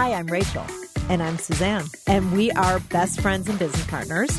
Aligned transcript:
Hi, 0.00 0.12
I'm 0.12 0.28
Rachel. 0.28 0.64
And 1.08 1.20
I'm 1.20 1.38
Suzanne. 1.38 1.84
And 2.06 2.30
we 2.30 2.52
are 2.52 2.78
best 2.78 3.20
friends 3.20 3.48
and 3.48 3.58
business 3.58 3.84
partners 3.88 4.30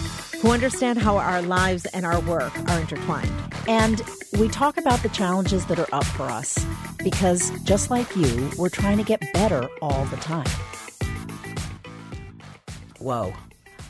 who 0.42 0.52
understand 0.52 1.00
how 1.00 1.18
our 1.18 1.42
lives 1.42 1.86
and 1.88 2.06
our 2.06 2.22
work 2.22 2.58
are 2.70 2.80
intertwined. 2.80 3.30
And 3.68 4.02
we 4.40 4.48
talk 4.48 4.78
about 4.78 5.04
the 5.04 5.10
challenges 5.10 5.66
that 5.66 5.78
are 5.78 5.90
up 5.92 6.06
for 6.06 6.24
us 6.24 6.58
because, 7.04 7.52
just 7.66 7.92
like 7.92 8.16
you, 8.16 8.50
we're 8.58 8.70
trying 8.70 9.00
to 9.00 9.04
get 9.04 9.34
better 9.34 9.68
all 9.82 10.06
the 10.06 10.16
time. 10.16 10.48
Whoa. 13.00 13.34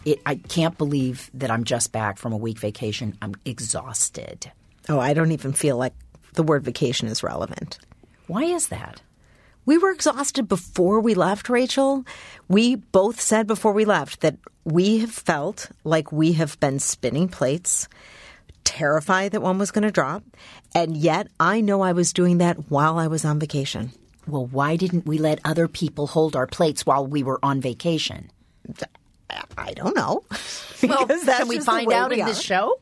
It, 0.05 0.21
I 0.25 0.37
can't 0.37 0.75
believe 0.75 1.29
that 1.35 1.51
I'm 1.51 1.65
just 1.65 1.91
back 1.91 2.17
from 2.17 2.33
a 2.33 2.37
week 2.37 2.57
vacation. 2.57 3.15
I'm 3.21 3.35
exhausted. 3.45 4.51
Oh, 4.89 4.99
I 4.99 5.13
don't 5.13 5.33
even 5.33 5.53
feel 5.53 5.77
like 5.77 5.93
the 6.33 6.41
word 6.41 6.63
vacation 6.63 7.07
is 7.07 7.21
relevant. 7.21 7.77
Why 8.25 8.45
is 8.45 8.69
that? 8.69 9.03
We 9.69 9.77
were 9.77 9.91
exhausted 9.91 10.47
before 10.47 10.99
we 10.99 11.13
left, 11.13 11.47
Rachel. 11.47 12.03
We 12.47 12.73
both 12.73 13.21
said 13.21 13.45
before 13.45 13.71
we 13.71 13.85
left 13.85 14.21
that 14.21 14.39
we 14.65 14.97
have 14.97 15.11
felt 15.11 15.69
like 15.83 16.11
we 16.11 16.31
have 16.33 16.59
been 16.59 16.79
spinning 16.79 17.27
plates, 17.27 17.87
terrified 18.63 19.33
that 19.33 19.43
one 19.43 19.59
was 19.59 19.69
going 19.69 19.83
to 19.83 19.91
drop. 19.91 20.23
And 20.73 20.97
yet 20.97 21.27
I 21.39 21.61
know 21.61 21.81
I 21.81 21.91
was 21.91 22.13
doing 22.13 22.39
that 22.39 22.71
while 22.71 22.97
I 22.97 23.05
was 23.05 23.23
on 23.23 23.37
vacation. 23.37 23.91
Well, 24.25 24.47
why 24.47 24.75
didn't 24.75 25.05
we 25.05 25.19
let 25.19 25.39
other 25.45 25.67
people 25.67 26.07
hold 26.07 26.35
our 26.35 26.47
plates 26.47 26.87
while 26.87 27.05
we 27.05 27.21
were 27.21 27.39
on 27.45 27.61
vacation? 27.61 28.31
I 29.57 29.73
don't 29.73 29.95
know. 29.95 30.23
Well, 30.81 31.05
Because 31.05 31.25
that's 31.25 31.39
can 31.39 31.49
we 31.49 31.59
find 31.59 31.91
out 31.91 32.11
we 32.11 32.21
in 32.21 32.25
this 32.25 32.41
show? 32.41 32.79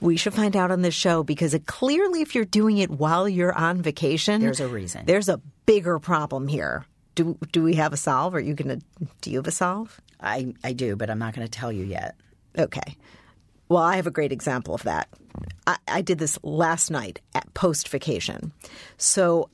We 0.00 0.16
should 0.16 0.34
find 0.34 0.56
out 0.56 0.72
on 0.72 0.82
this 0.82 0.94
show 0.94 1.22
because 1.22 1.54
it, 1.54 1.64
clearly, 1.64 2.22
if 2.22 2.34
you're 2.34 2.44
doing 2.44 2.78
it 2.78 2.90
while 2.90 3.28
you're 3.28 3.52
on 3.52 3.80
vacation, 3.82 4.40
There's 4.40 4.58
a 4.58 4.66
reason. 4.66 5.06
There's 5.06 5.28
a 5.28 5.40
bigger 5.64 6.00
problem 6.00 6.48
here. 6.48 6.86
Do 7.14 7.38
do 7.52 7.62
we 7.62 7.74
have 7.74 7.92
a 7.92 7.96
solve? 7.96 8.34
Are 8.34 8.40
you 8.40 8.54
gonna? 8.54 8.78
Do 9.20 9.30
you 9.30 9.36
have 9.38 9.46
a 9.46 9.52
solve? 9.52 10.00
I, 10.20 10.54
I 10.64 10.72
do, 10.72 10.96
but 10.96 11.08
I'm 11.08 11.20
not 11.20 11.34
going 11.34 11.46
to 11.46 11.50
tell 11.50 11.70
you 11.70 11.84
yet. 11.84 12.16
Okay. 12.58 12.96
Well, 13.68 13.82
I 13.82 13.94
have 13.96 14.08
a 14.08 14.10
great 14.10 14.32
example 14.32 14.74
of 14.74 14.82
that. 14.82 15.08
I, 15.68 15.76
I 15.86 16.02
did 16.02 16.18
this 16.18 16.36
last 16.42 16.90
night 16.90 17.20
at 17.34 17.52
post 17.54 17.88
vacation. 17.88 18.50
So 18.96 19.50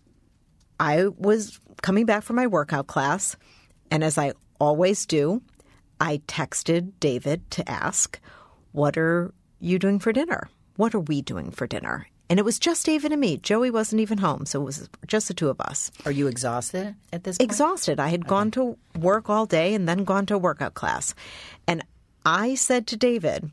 I 0.78 1.09
was 1.09 1.60
coming 1.82 2.06
back 2.06 2.22
from 2.22 2.37
my 2.37 2.47
workout 2.47 2.87
class, 2.87 3.37
and 3.91 4.03
as 4.03 4.16
I 4.16 4.32
always 4.59 5.04
do, 5.06 5.43
I 6.00 6.19
texted 6.27 6.93
David 6.99 7.50
to 7.53 7.69
ask, 7.69 8.19
What 8.72 8.97
are 8.97 9.33
you 9.61 9.78
doing 9.78 9.99
for 9.99 10.12
dinner? 10.12 10.49
What 10.77 10.94
are 10.94 11.00
we 11.00 11.21
doing 11.21 11.50
for 11.50 11.66
dinner? 11.66 12.06
And 12.31 12.38
it 12.38 12.44
was 12.44 12.61
just 12.61 12.87
David 12.87 13.11
and 13.11 13.21
me. 13.21 13.37
Joey 13.37 13.71
wasn't 13.71 14.00
even 14.00 14.19
home, 14.19 14.47
so 14.47 14.61
it 14.61 14.65
was 14.65 14.88
just 15.06 15.28
the 15.28 15.34
two 15.34 15.49
of 15.49 15.61
us. 15.61 15.91
Are 16.06 16.12
you 16.12 16.28
exhausted 16.28 16.94
at 17.12 17.25
this 17.25 17.38
point? 17.38 17.50
Exhausted. 17.50 17.99
I 17.99 18.09
had 18.09 18.27
gone 18.27 18.53
to 18.53 18.78
work 18.97 19.28
all 19.28 19.47
day 19.47 19.75
and 19.75 19.88
then 19.88 20.05
gone 20.05 20.27
to 20.27 20.37
a 20.37 20.38
workout 20.38 20.75
class. 20.75 21.12
And 21.66 21.84
I 22.25 22.55
said 22.55 22.87
to 22.87 22.97
David, 22.97 23.50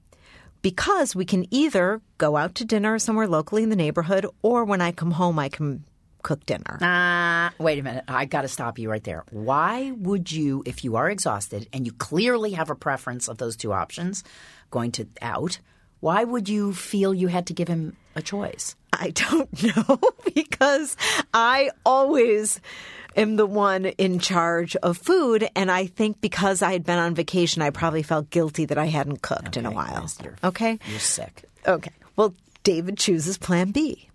because 0.61 1.15
we 1.15 1.25
can 1.25 1.51
either 1.51 2.01
go 2.19 2.37
out 2.37 2.53
to 2.55 2.65
dinner 2.65 2.99
somewhere 2.99 3.27
locally 3.27 3.63
in 3.63 3.69
the 3.69 3.75
neighborhood, 3.75 4.27
or 4.43 4.63
when 4.63 4.79
I 4.79 4.91
come 4.91 5.11
home, 5.11 5.39
I 5.39 5.49
can 5.49 5.83
cook 6.27 6.45
dinner. 6.45 6.77
Uh, 6.81 7.49
wait 7.63 7.79
a 7.79 7.83
minute. 7.83 8.03
I 8.07 8.25
got 8.25 8.41
to 8.41 8.47
stop 8.47 8.77
you 8.77 8.89
right 8.89 9.03
there. 9.03 9.23
Why 9.31 9.91
would 9.97 10.31
you, 10.31 10.61
if 10.65 10.83
you 10.83 10.95
are 10.97 11.09
exhausted 11.09 11.67
and 11.73 11.85
you 11.85 11.93
clearly 11.93 12.51
have 12.51 12.69
a 12.69 12.75
preference 12.75 13.27
of 13.29 13.37
those 13.37 13.55
two 13.55 13.71
options, 13.71 14.23
going 14.69 14.91
to 14.93 15.07
out, 15.21 15.59
why 16.01 16.23
would 16.23 16.49
you 16.49 16.73
feel 16.73 17.13
you 17.13 17.27
had 17.27 17.47
to 17.47 17.53
give 17.53 17.67
him 17.69 17.95
a 18.15 18.21
choice? 18.21 18.75
I 18.91 19.11
don't 19.11 19.51
know 19.77 19.99
because 20.35 20.97
I 21.33 21.69
always 21.85 22.59
am 23.15 23.35
the 23.37 23.45
one 23.45 23.85
in 23.85 24.19
charge 24.19 24.75
of 24.77 24.97
food. 24.97 25.47
And 25.55 25.71
I 25.71 25.85
think 25.87 26.19
because 26.19 26.61
I 26.61 26.73
had 26.73 26.83
been 26.83 26.99
on 26.99 27.15
vacation, 27.15 27.61
I 27.61 27.69
probably 27.69 28.03
felt 28.03 28.29
guilty 28.31 28.65
that 28.65 28.77
I 28.77 28.87
hadn't 28.87 29.21
cooked 29.21 29.55
in 29.55 29.65
a 29.65 29.71
while. 29.71 30.01
yes, 30.01 30.17
you're- 30.21 30.35
Okay. 30.43 30.77
You're 30.89 30.99
sick. 30.99 31.43
Okay. 31.65 31.91
Well, 32.15 32.33
David 32.63 32.97
chooses 32.97 33.37
plan 33.37 33.71
B. 33.71 34.09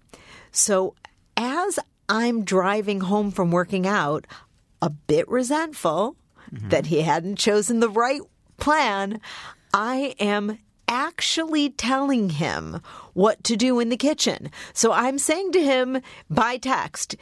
So 0.52 0.94
as 1.36 1.78
I'm 2.08 2.44
driving 2.44 3.00
home 3.00 3.30
from 3.30 3.50
working 3.50 3.86
out, 3.86 4.26
a 4.80 4.90
bit 4.90 5.28
resentful 5.28 6.16
mm-hmm. 6.52 6.68
that 6.68 6.86
he 6.86 7.02
hadn't 7.02 7.36
chosen 7.36 7.80
the 7.80 7.88
right 7.88 8.20
plan, 8.58 9.20
I 9.72 10.14
am 10.18 10.58
actually 10.88 11.70
telling 11.70 12.30
him 12.30 12.80
what 13.14 13.42
to 13.44 13.56
do 13.56 13.80
in 13.80 13.88
the 13.88 13.96
kitchen. 13.96 14.50
So 14.74 14.92
I'm 14.92 15.18
saying 15.18 15.52
to 15.52 15.62
him 15.62 16.02
by 16.28 16.58
text, 16.58 17.16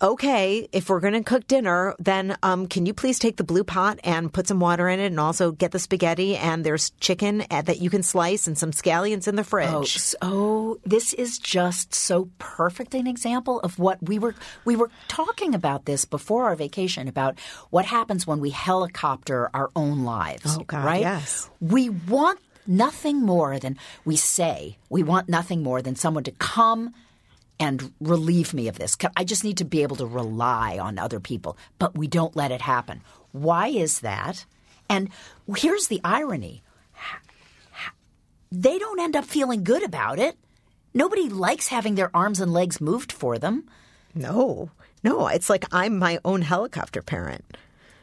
okay, 0.00 0.68
if 0.72 0.88
we're 0.88 1.00
going 1.00 1.14
to 1.14 1.22
cook 1.22 1.46
dinner, 1.46 1.94
then 1.98 2.36
um, 2.42 2.66
can 2.66 2.86
you 2.86 2.94
please 2.94 3.18
take 3.18 3.36
the 3.36 3.44
blue 3.44 3.64
pot 3.64 3.98
and 4.04 4.32
put 4.32 4.46
some 4.46 4.60
water 4.60 4.88
in 4.88 5.00
it 5.00 5.06
and 5.06 5.20
also 5.20 5.52
get 5.52 5.72
the 5.72 5.78
spaghetti 5.78 6.36
and 6.36 6.64
there's 6.64 6.90
chicken 7.00 7.44
uh, 7.50 7.62
that 7.62 7.80
you 7.80 7.90
can 7.90 8.02
slice 8.02 8.46
and 8.46 8.58
some 8.58 8.72
scallions 8.72 9.26
in 9.28 9.36
the 9.36 9.44
fridge. 9.44 9.68
Oh, 9.70 9.84
so 9.84 10.80
this 10.84 11.12
is 11.14 11.38
just 11.38 11.94
so 11.94 12.28
perfect 12.38 12.94
an 12.94 13.06
example 13.06 13.60
of 13.60 13.78
what 13.78 14.02
we 14.02 14.18
were 14.18 14.34
we 14.64 14.76
were 14.76 14.90
talking 15.08 15.54
about 15.54 15.84
this 15.86 16.04
before 16.04 16.44
our 16.44 16.56
vacation 16.56 17.08
about 17.08 17.38
what 17.70 17.84
happens 17.84 18.26
when 18.26 18.40
we 18.40 18.50
helicopter 18.50 19.50
our 19.54 19.70
own 19.74 20.04
lives. 20.04 20.56
Oh, 20.58 20.64
God, 20.64 20.84
right? 20.84 21.00
yes. 21.00 21.50
We 21.60 21.88
want 21.88 22.40
nothing 22.66 23.22
more 23.22 23.58
than 23.58 23.78
we 24.04 24.16
say 24.16 24.76
we 24.90 25.02
want 25.02 25.28
nothing 25.28 25.62
more 25.62 25.80
than 25.80 25.94
someone 25.94 26.24
to 26.24 26.32
come 26.32 26.92
and 27.58 27.92
relieve 28.00 28.52
me 28.52 28.68
of 28.68 28.78
this. 28.78 28.96
I 29.16 29.24
just 29.24 29.44
need 29.44 29.56
to 29.58 29.64
be 29.64 29.82
able 29.82 29.96
to 29.96 30.06
rely 30.06 30.78
on 30.78 30.98
other 30.98 31.20
people, 31.20 31.56
but 31.78 31.96
we 31.96 32.06
don't 32.06 32.36
let 32.36 32.52
it 32.52 32.60
happen. 32.60 33.02
Why 33.32 33.68
is 33.68 34.00
that? 34.00 34.44
And 34.88 35.10
here's 35.56 35.88
the 35.88 36.00
irony 36.04 36.62
they 38.52 38.78
don't 38.78 39.00
end 39.00 39.16
up 39.16 39.24
feeling 39.24 39.64
good 39.64 39.82
about 39.82 40.18
it. 40.18 40.36
Nobody 40.94 41.28
likes 41.28 41.68
having 41.68 41.94
their 41.94 42.14
arms 42.16 42.40
and 42.40 42.52
legs 42.52 42.80
moved 42.80 43.12
for 43.12 43.38
them. 43.38 43.68
No, 44.14 44.70
no, 45.02 45.26
it's 45.26 45.50
like 45.50 45.66
I'm 45.72 45.98
my 45.98 46.20
own 46.24 46.42
helicopter 46.42 47.02
parent. 47.02 47.56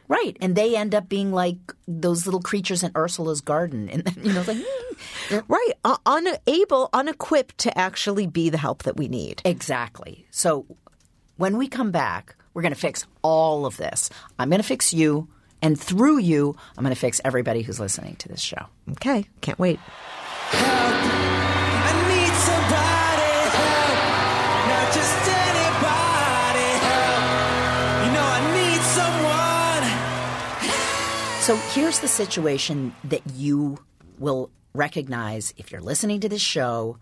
Right. 0.08 0.36
And 0.40 0.54
they 0.54 0.76
end 0.76 0.94
up 0.94 1.08
being 1.08 1.32
like 1.32 1.56
those 1.88 2.26
little 2.26 2.42
creatures 2.42 2.82
in 2.82 2.92
Ursula's 2.94 3.40
garden. 3.40 3.88
And, 3.88 4.04
then 4.04 4.24
you 4.24 4.32
know, 4.32 4.44
like, 4.46 4.58
mm. 4.58 5.44
Right. 5.48 5.72
Uh, 5.84 5.96
unable, 6.06 6.90
unequipped 6.92 7.58
to 7.58 7.76
actually 7.78 8.26
be 8.26 8.50
the 8.50 8.58
help 8.58 8.82
that 8.84 8.96
we 8.96 9.08
need. 9.08 9.40
exactly. 9.44 10.26
So 10.30 10.66
when 11.36 11.56
we 11.56 11.68
come 11.68 11.90
back, 11.90 12.36
we're 12.52 12.62
going 12.62 12.74
to 12.74 12.80
fix 12.80 13.06
all 13.22 13.66
of 13.66 13.76
this. 13.76 14.10
I'm 14.38 14.50
going 14.50 14.60
to 14.60 14.66
fix 14.66 14.92
you. 14.92 15.28
And 15.62 15.80
through 15.80 16.18
you, 16.18 16.54
I'm 16.76 16.84
going 16.84 16.94
to 16.94 17.00
fix 17.00 17.20
everybody 17.24 17.62
who's 17.62 17.80
listening 17.80 18.16
to 18.16 18.28
this 18.28 18.40
show. 18.42 18.66
Okay, 18.90 19.26
can't 19.40 19.58
wait. 19.58 19.80
So 31.44 31.56
here's 31.56 31.98
the 31.98 32.08
situation 32.08 32.94
that 33.04 33.20
you 33.34 33.76
will 34.18 34.48
recognize 34.72 35.52
if 35.58 35.70
you're 35.70 35.82
listening 35.82 36.20
to 36.20 36.28
this 36.30 36.40
show. 36.40 36.96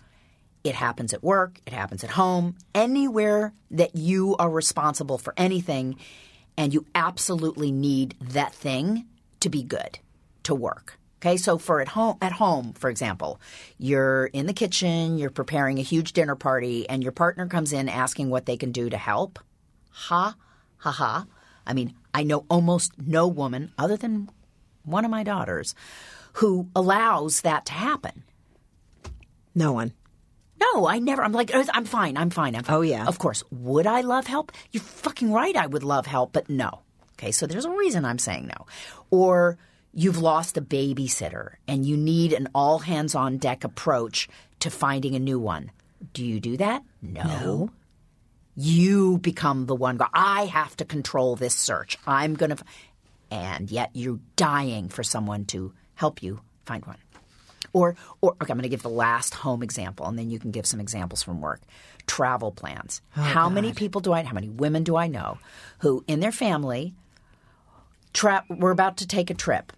It 0.65 0.75
happens 0.75 1.15
at 1.15 1.23
work, 1.23 1.61
it 1.65 1.73
happens 1.73 2.03
at 2.03 2.11
home, 2.11 2.57
anywhere 2.75 3.53
that 3.71 3.95
you 3.95 4.35
are 4.41 4.51
responsible 4.51 5.17
for 5.17 5.33
anything, 5.37 5.95
and 6.57 6.75
you 6.75 6.85
absolutely 6.93 7.71
need 7.71 8.17
that 8.21 8.53
thing 8.53 9.07
to 9.39 9.49
be 9.49 9.63
good, 9.63 10.01
to 10.43 10.57
work. 10.57 10.99
Okay, 11.21 11.37
so 11.37 11.57
for 11.57 11.81
at 11.81 11.87
home, 11.87 12.19
at 12.21 12.33
home, 12.33 12.73
for 12.73 12.91
example, 12.91 13.41
you're 13.79 14.27
in 14.27 14.47
the 14.47 14.53
kitchen, 14.53 15.19
you're 15.19 15.31
preparing 15.31 15.79
a 15.79 15.83
huge 15.83 16.15
dinner 16.15 16.35
party, 16.35 16.89
and 16.89 17.05
your 17.05 17.13
partner 17.13 17.47
comes 17.47 17.73
in 17.73 17.89
asking 17.89 18.29
what 18.29 18.47
they 18.47 18.57
can 18.57 18.73
do 18.73 18.91
to 18.91 18.99
help. 18.99 19.39
Ha, 19.91 20.35
ha, 20.79 20.91
ha. 20.91 21.27
I 21.65 21.75
mean, 21.75 21.95
I 22.15 22.23
know 22.23 22.45
almost 22.49 22.93
no 23.01 23.27
woman, 23.27 23.73
other 23.79 23.97
than 23.97 24.29
one 24.85 25.05
of 25.05 25.11
my 25.11 25.23
daughters, 25.23 25.75
who 26.35 26.69
allows 26.75 27.43
that 27.43 27.67
to 27.67 27.73
happen. 27.73 28.25
No 29.55 29.73
one. 29.73 29.93
No, 30.61 30.87
I 30.87 30.99
never. 30.99 31.25
I'm 31.25 31.33
like, 31.33 31.51
I'm 31.55 31.85
fine. 31.85 32.17
I'm 32.17 32.31
fine. 32.31 32.55
I'm 32.55 32.65
fine. 32.65 32.75
Oh, 32.75 32.83
yeah. 32.83 33.07
Of 33.07 33.19
course. 33.19 33.43
Would 33.51 33.87
I 33.87 34.03
love 34.03 34.27
help? 34.27 34.53
You're 34.71 34.83
fucking 34.83 35.33
right. 35.33 35.57
I 35.57 35.67
would 35.67 35.83
love 35.83 36.07
help, 36.07 36.33
but 36.33 36.49
no. 36.49 36.81
Okay, 37.19 37.33
so 37.33 37.47
there's 37.47 37.65
a 37.65 37.71
reason 37.71 38.05
I'm 38.05 38.19
saying 38.19 38.47
no. 38.47 38.67
Or 39.11 39.59
you've 39.93 40.19
lost 40.19 40.57
a 40.57 40.63
babysitter 40.63 41.55
and 41.69 41.85
you 41.85 41.97
need 41.97 42.33
an 42.33 42.49
all 42.55 42.79
hands 42.81 43.15
on 43.15 43.39
deck 43.39 43.65
approach 43.65 44.29
to 44.61 44.71
finding 44.71 45.15
a 45.15 45.21
new 45.21 45.39
one. 45.39 45.71
Do 46.13 46.25
you 46.25 46.41
do 46.41 46.57
that? 46.57 46.83
No. 47.01 47.71
You 48.57 49.19
become 49.19 49.67
the 49.67 49.75
one. 49.75 49.97
Go, 49.97 50.07
I 50.13 50.47
have 50.47 50.77
to 50.77 50.85
control 50.85 51.37
this 51.37 51.55
search. 51.55 51.97
I'm 52.07 52.35
going 52.35 52.57
to. 52.57 52.65
And 53.31 53.71
yet 53.71 53.91
you're 53.95 54.21
dying 54.37 54.89
for 54.89 55.03
someone 55.03 55.47
to 55.47 55.73
help 55.95 56.23
you 56.23 56.41
find 56.67 56.85
one. 56.85 56.99
Or, 57.73 57.97
or 58.21 58.33
okay, 58.33 58.51
I'm 58.51 58.59
going 58.59 58.65
to 58.65 58.69
give 58.69 58.83
the 58.83 58.91
last 58.91 59.33
home 59.33 59.63
example, 59.63 60.07
and 60.07 60.19
then 60.19 60.29
you 60.29 60.39
can 60.39 60.51
give 60.51 60.67
some 60.67 60.81
examples 60.81 61.23
from 61.23 61.41
work. 61.41 61.63
Travel 62.07 62.53
plans. 62.53 63.01
Oh, 63.17 63.23
how 63.23 63.49
many 63.49 63.73
people 63.73 64.03
do 64.03 64.13
I? 64.13 64.23
How 64.23 64.35
many 64.35 64.51
women 64.51 64.83
do 64.85 64.97
I 64.97 65.07
know 65.07 65.39
who, 65.79 66.05
in 66.07 66.21
their 66.21 66.33
family, 66.33 66.93
tra- 68.13 68.45
we're 68.49 68.71
about 68.71 68.99
to 68.99 69.07
take 69.07 69.31
a 69.31 69.35
trip. 69.35 69.73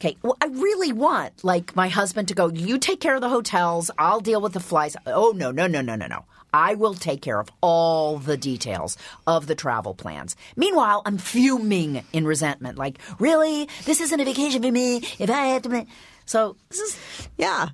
Okay, 0.00 0.16
well, 0.22 0.36
I 0.40 0.46
really 0.46 0.92
want 0.92 1.44
like 1.44 1.76
my 1.76 1.88
husband 1.88 2.28
to 2.28 2.34
go. 2.34 2.48
You 2.48 2.78
take 2.78 3.00
care 3.00 3.14
of 3.14 3.20
the 3.20 3.28
hotels. 3.28 3.90
I'll 3.96 4.20
deal 4.20 4.40
with 4.40 4.52
the 4.52 4.60
flights. 4.60 4.96
Oh 5.06 5.32
no, 5.36 5.50
no, 5.50 5.66
no, 5.66 5.80
no, 5.80 5.94
no, 5.94 6.06
no. 6.06 6.24
I 6.54 6.74
will 6.74 6.94
take 6.94 7.20
care 7.20 7.40
of 7.40 7.50
all 7.60 8.18
the 8.18 8.36
details 8.36 8.96
of 9.26 9.48
the 9.48 9.56
travel 9.56 9.92
plans. 9.92 10.36
Meanwhile, 10.54 11.02
I'm 11.04 11.18
fuming 11.18 12.04
in 12.12 12.24
resentment. 12.24 12.78
Like, 12.78 13.00
really? 13.18 13.68
This 13.86 14.00
isn't 14.00 14.20
a 14.20 14.24
vacation 14.24 14.62
for 14.62 14.70
me. 14.70 14.98
If 15.18 15.28
I 15.30 15.46
have 15.46 15.62
to, 15.62 15.68
ma-" 15.68 15.84
so 16.26 16.56
this 16.68 16.78
is 16.78 17.28
Yeah. 17.36 17.70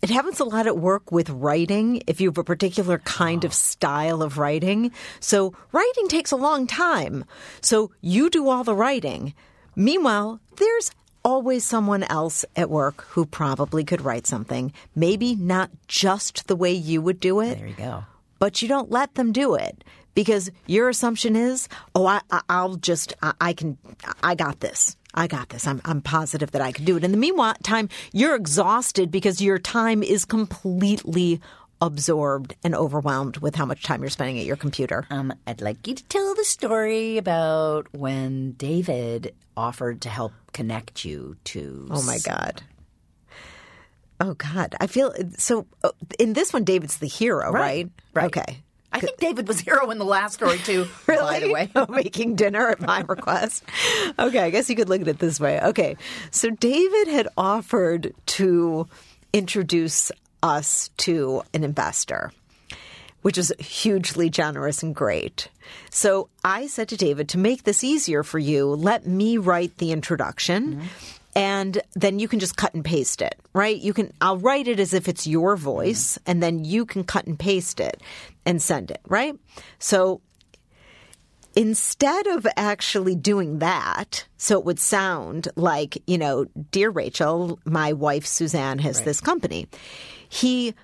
It 0.00 0.10
happens 0.10 0.38
a 0.38 0.44
lot 0.44 0.66
at 0.68 0.78
work 0.78 1.10
with 1.10 1.30
writing 1.30 2.02
if 2.06 2.20
you 2.20 2.28
have 2.28 2.38
a 2.38 2.44
particular 2.44 2.98
kind 2.98 3.44
of 3.44 3.52
style 3.52 4.22
of 4.22 4.38
writing. 4.38 4.92
So 5.18 5.54
writing 5.72 6.06
takes 6.08 6.30
a 6.30 6.36
long 6.36 6.68
time. 6.68 7.24
So 7.62 7.90
you 8.00 8.30
do 8.30 8.48
all 8.48 8.62
the 8.62 8.74
writing. 8.76 9.34
Meanwhile, 9.74 10.40
there's 10.56 10.92
always 11.24 11.64
someone 11.64 12.02
else 12.04 12.44
at 12.54 12.70
work 12.70 13.04
who 13.10 13.24
probably 13.26 13.84
could 13.84 14.02
write 14.02 14.26
something. 14.26 14.72
Maybe 14.94 15.34
not 15.34 15.70
just 15.88 16.46
the 16.46 16.56
way 16.56 16.72
you 16.72 17.00
would 17.00 17.18
do 17.20 17.40
it. 17.40 17.58
there. 17.58 17.66
You 17.66 17.74
go. 17.74 18.04
but 18.38 18.60
you 18.62 18.68
don't 18.68 18.90
let 18.90 19.14
them 19.14 19.32
do 19.32 19.54
it 19.54 19.82
because 20.14 20.50
your 20.66 20.88
assumption 20.88 21.34
is, 21.34 21.68
oh, 21.94 22.06
I, 22.06 22.20
I, 22.30 22.42
I'll 22.48 22.76
just, 22.76 23.14
I, 23.22 23.32
I 23.40 23.52
can, 23.52 23.78
I 24.22 24.34
got 24.34 24.60
this. 24.60 24.96
I 25.14 25.26
got 25.28 25.48
this. 25.50 25.66
I'm, 25.66 25.80
I'm 25.84 26.02
positive 26.02 26.50
that 26.50 26.62
I 26.62 26.72
can 26.72 26.84
do 26.84 26.96
it. 26.96 27.04
In 27.04 27.12
the 27.12 27.16
meanwhile, 27.16 27.54
time 27.62 27.88
you're 28.12 28.34
exhausted 28.34 29.10
because 29.10 29.40
your 29.40 29.58
time 29.58 30.02
is 30.02 30.24
completely 30.24 31.40
absorbed 31.80 32.54
and 32.64 32.74
overwhelmed 32.74 33.38
with 33.38 33.54
how 33.56 33.66
much 33.66 33.82
time 33.82 34.00
you're 34.02 34.10
spending 34.10 34.38
at 34.38 34.46
your 34.46 34.56
computer. 34.56 35.06
Um, 35.10 35.32
I'd 35.46 35.60
like 35.60 35.86
you 35.86 35.94
to 35.94 36.04
tell 36.04 36.34
the 36.34 36.44
story 36.44 37.18
about 37.18 37.88
when 37.92 38.52
David 38.52 39.34
offered 39.56 40.00
to 40.02 40.08
help 40.08 40.32
connect 40.52 41.04
you 41.04 41.36
to. 41.44 41.88
Oh 41.90 42.02
my 42.04 42.18
God. 42.24 42.62
Oh 44.20 44.34
God. 44.34 44.74
I 44.80 44.86
feel 44.86 45.12
so. 45.36 45.66
uh, 45.82 45.90
In 46.18 46.32
this 46.32 46.52
one, 46.52 46.64
David's 46.64 46.98
the 46.98 47.08
hero, 47.08 47.50
right? 47.50 47.90
Right. 48.14 48.26
Okay. 48.26 48.60
I 48.92 49.00
think 49.00 49.16
David 49.18 49.48
was 49.48 49.58
hero 49.58 49.90
in 49.90 49.98
the 49.98 50.04
last 50.04 50.34
story 50.34 50.58
too. 50.58 50.86
By 51.08 51.40
the 51.40 51.50
way, 51.52 51.68
making 51.88 52.36
dinner 52.36 52.68
at 52.68 52.80
my 52.80 53.00
request. 53.00 53.64
Okay, 54.16 54.38
I 54.38 54.50
guess 54.50 54.70
you 54.70 54.76
could 54.76 54.88
look 54.88 55.00
at 55.00 55.08
it 55.08 55.18
this 55.18 55.40
way. 55.40 55.60
Okay, 55.60 55.96
so 56.30 56.48
David 56.50 57.08
had 57.08 57.26
offered 57.36 58.14
to 58.26 58.86
introduce 59.32 60.12
us 60.44 60.90
to 60.98 61.42
an 61.54 61.64
investor, 61.64 62.30
which 63.22 63.38
is 63.38 63.52
hugely 63.58 64.28
generous 64.28 64.82
and 64.82 64.94
great. 64.94 65.48
So 65.90 66.28
I 66.44 66.66
said 66.66 66.88
to 66.90 66.96
David, 66.96 67.28
to 67.30 67.38
make 67.38 67.64
this 67.64 67.82
easier 67.82 68.22
for 68.22 68.38
you, 68.38 68.66
let 68.66 69.06
me 69.06 69.38
write 69.38 69.78
the 69.78 69.90
introduction. 69.90 70.82
And 71.34 71.82
then 71.94 72.20
you 72.20 72.28
can 72.28 72.38
just 72.38 72.56
cut 72.56 72.74
and 72.74 72.84
paste 72.84 73.20
it, 73.20 73.34
right? 73.54 73.76
You 73.76 73.92
can, 73.92 74.12
I'll 74.20 74.36
write 74.36 74.68
it 74.68 74.78
as 74.78 74.94
if 74.94 75.08
it's 75.08 75.26
your 75.26 75.56
voice, 75.56 76.16
and 76.26 76.40
then 76.40 76.64
you 76.64 76.86
can 76.86 77.02
cut 77.02 77.26
and 77.26 77.36
paste 77.36 77.80
it 77.80 78.00
and 78.46 78.62
send 78.62 78.92
it, 78.92 79.00
right? 79.08 79.34
So 79.80 80.20
instead 81.56 82.28
of 82.28 82.46
actually 82.56 83.16
doing 83.16 83.58
that, 83.58 84.26
so 84.36 84.60
it 84.60 84.64
would 84.64 84.78
sound 84.78 85.48
like, 85.56 86.00
you 86.06 86.18
know, 86.18 86.44
dear 86.70 86.90
Rachel, 86.90 87.58
my 87.64 87.94
wife 87.94 88.26
Suzanne 88.26 88.78
has 88.78 89.02
this 89.02 89.20
company, 89.20 89.66
he 90.34 90.74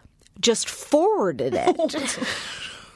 just 0.41 0.69
forwarded 0.69 1.55
it. 1.57 2.19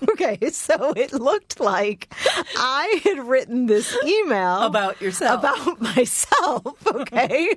okay, 0.10 0.38
so 0.50 0.92
it 0.92 1.12
looked 1.12 1.60
like 1.60 2.14
I 2.56 3.00
had 3.04 3.26
written 3.26 3.66
this 3.66 3.96
email 4.04 4.62
About 4.62 5.00
yourself. 5.00 5.40
About 5.40 5.80
myself, 5.80 6.86
okay? 6.94 7.56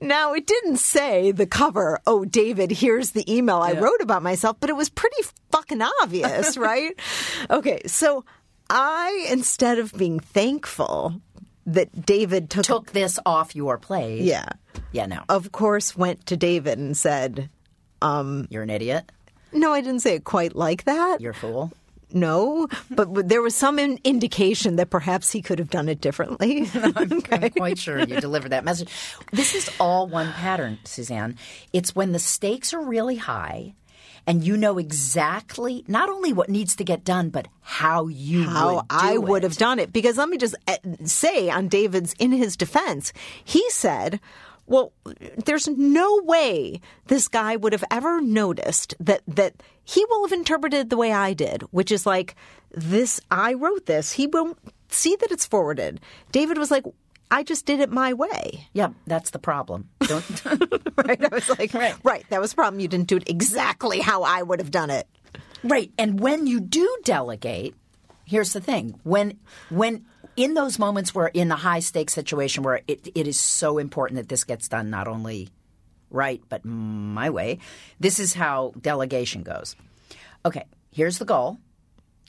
now, 0.00 0.34
it 0.34 0.46
didn't 0.46 0.78
say 0.78 1.30
the 1.30 1.46
cover, 1.46 2.00
oh, 2.06 2.24
David, 2.24 2.72
here's 2.72 3.12
the 3.12 3.30
email 3.32 3.58
I 3.58 3.72
wrote 3.72 4.00
about 4.00 4.22
myself, 4.22 4.56
but 4.60 4.68
it 4.68 4.76
was 4.76 4.88
pretty 4.88 5.22
fucking 5.52 5.80
obvious, 6.02 6.56
right? 6.58 6.98
Okay, 7.50 7.80
so 7.86 8.24
I, 8.68 9.28
instead 9.30 9.78
of 9.78 9.92
being 9.94 10.18
thankful 10.20 11.20
that 11.66 12.04
David 12.04 12.50
took, 12.50 12.64
took 12.64 12.92
this 12.92 13.18
off 13.24 13.54
your 13.54 13.78
plate. 13.78 14.22
yeah, 14.22 14.48
yeah. 14.90 15.06
No, 15.06 15.22
of 15.28 15.52
course, 15.52 15.96
went 15.96 16.26
to 16.26 16.36
David 16.36 16.78
and 16.78 16.96
said, 16.96 17.50
you're 18.02 18.62
an 18.62 18.70
idiot. 18.70 19.10
no, 19.52 19.72
I 19.72 19.80
didn't 19.80 20.00
say 20.00 20.14
it 20.16 20.24
quite 20.24 20.54
like 20.54 20.84
that. 20.84 21.20
You're 21.20 21.32
a 21.32 21.34
fool. 21.34 21.72
No, 22.12 22.68
but 22.90 23.28
there 23.28 23.42
was 23.42 23.54
some 23.54 23.78
in- 23.78 24.00
indication 24.02 24.76
that 24.76 24.88
perhaps 24.88 25.30
he 25.30 25.42
could 25.42 25.58
have 25.58 25.68
done 25.68 25.90
it 25.90 26.00
differently. 26.00 26.66
I'm 26.74 27.20
quite 27.50 27.78
sure 27.78 27.98
you 27.98 28.18
delivered 28.18 28.50
that 28.52 28.64
message. 28.64 28.88
This 29.32 29.54
is 29.54 29.70
all 29.78 30.06
one 30.06 30.32
pattern, 30.32 30.78
Suzanne. 30.84 31.36
It's 31.74 31.94
when 31.94 32.12
the 32.12 32.18
stakes 32.18 32.72
are 32.72 32.80
really 32.80 33.16
high 33.16 33.74
and 34.26 34.42
you 34.42 34.56
know 34.56 34.78
exactly 34.78 35.84
not 35.86 36.08
only 36.08 36.32
what 36.32 36.48
needs 36.48 36.76
to 36.76 36.84
get 36.84 37.04
done, 37.04 37.28
but 37.28 37.46
how 37.60 38.06
you 38.08 38.44
how 38.44 38.76
would 38.76 38.84
I 38.90 39.18
would 39.18 39.42
have 39.42 39.56
done 39.56 39.78
it. 39.78 39.92
Because 39.92 40.16
let 40.16 40.28
me 40.30 40.38
just 40.38 40.54
uh, 40.66 40.76
say 41.04 41.50
on 41.50 41.68
David's, 41.68 42.14
in 42.18 42.32
his 42.32 42.56
defense, 42.56 43.12
he 43.44 43.68
said, 43.70 44.18
well, 44.68 44.92
there's 45.44 45.66
no 45.66 46.20
way 46.24 46.80
this 47.06 47.26
guy 47.26 47.56
would 47.56 47.72
have 47.72 47.84
ever 47.90 48.20
noticed 48.20 48.94
that, 49.00 49.22
that 49.26 49.54
he 49.82 50.04
will 50.04 50.26
have 50.26 50.32
interpreted 50.32 50.90
the 50.90 50.96
way 50.96 51.12
I 51.12 51.32
did, 51.32 51.62
which 51.70 51.90
is 51.90 52.06
like, 52.06 52.36
this, 52.70 53.20
I 53.30 53.54
wrote 53.54 53.86
this. 53.86 54.12
He 54.12 54.26
won't 54.26 54.58
see 54.88 55.16
that 55.16 55.32
it's 55.32 55.46
forwarded. 55.46 56.00
David 56.32 56.58
was 56.58 56.70
like, 56.70 56.84
I 57.30 57.42
just 57.42 57.66
did 57.66 57.80
it 57.80 57.90
my 57.90 58.12
way. 58.12 58.68
Yeah, 58.72 58.90
that's 59.06 59.30
the 59.30 59.38
problem. 59.38 59.88
Don't 60.00 60.44
Right? 60.96 61.24
I 61.24 61.28
was 61.34 61.48
like, 61.48 61.74
right. 61.74 61.94
right. 62.02 62.24
that 62.30 62.40
was 62.40 62.50
the 62.50 62.56
problem. 62.56 62.80
You 62.80 62.88
didn't 62.88 63.08
do 63.08 63.16
it 63.16 63.28
exactly 63.28 64.00
how 64.00 64.22
I 64.22 64.42
would 64.42 64.60
have 64.60 64.70
done 64.70 64.90
it. 64.90 65.06
Right. 65.64 65.90
And 65.98 66.20
when 66.20 66.46
you 66.46 66.60
do 66.60 66.98
delegate, 67.04 67.74
here's 68.24 68.52
the 68.52 68.60
thing. 68.60 68.98
When 69.02 69.38
when 69.70 70.06
in 70.38 70.54
those 70.54 70.78
moments 70.78 71.12
where 71.12 71.26
in 71.26 71.48
the 71.48 71.56
high 71.56 71.80
stakes 71.80 72.12
situation 72.12 72.62
where 72.62 72.80
it, 72.86 73.08
it 73.12 73.26
is 73.26 73.38
so 73.38 73.78
important 73.78 74.18
that 74.18 74.28
this 74.28 74.44
gets 74.44 74.68
done 74.68 74.88
not 74.88 75.08
only 75.08 75.48
right, 76.10 76.40
but 76.48 76.64
my 76.64 77.28
way, 77.28 77.58
this 77.98 78.20
is 78.20 78.34
how 78.34 78.72
delegation 78.80 79.42
goes. 79.42 79.74
Okay, 80.46 80.64
here's 80.92 81.18
the 81.18 81.24
goal. 81.24 81.58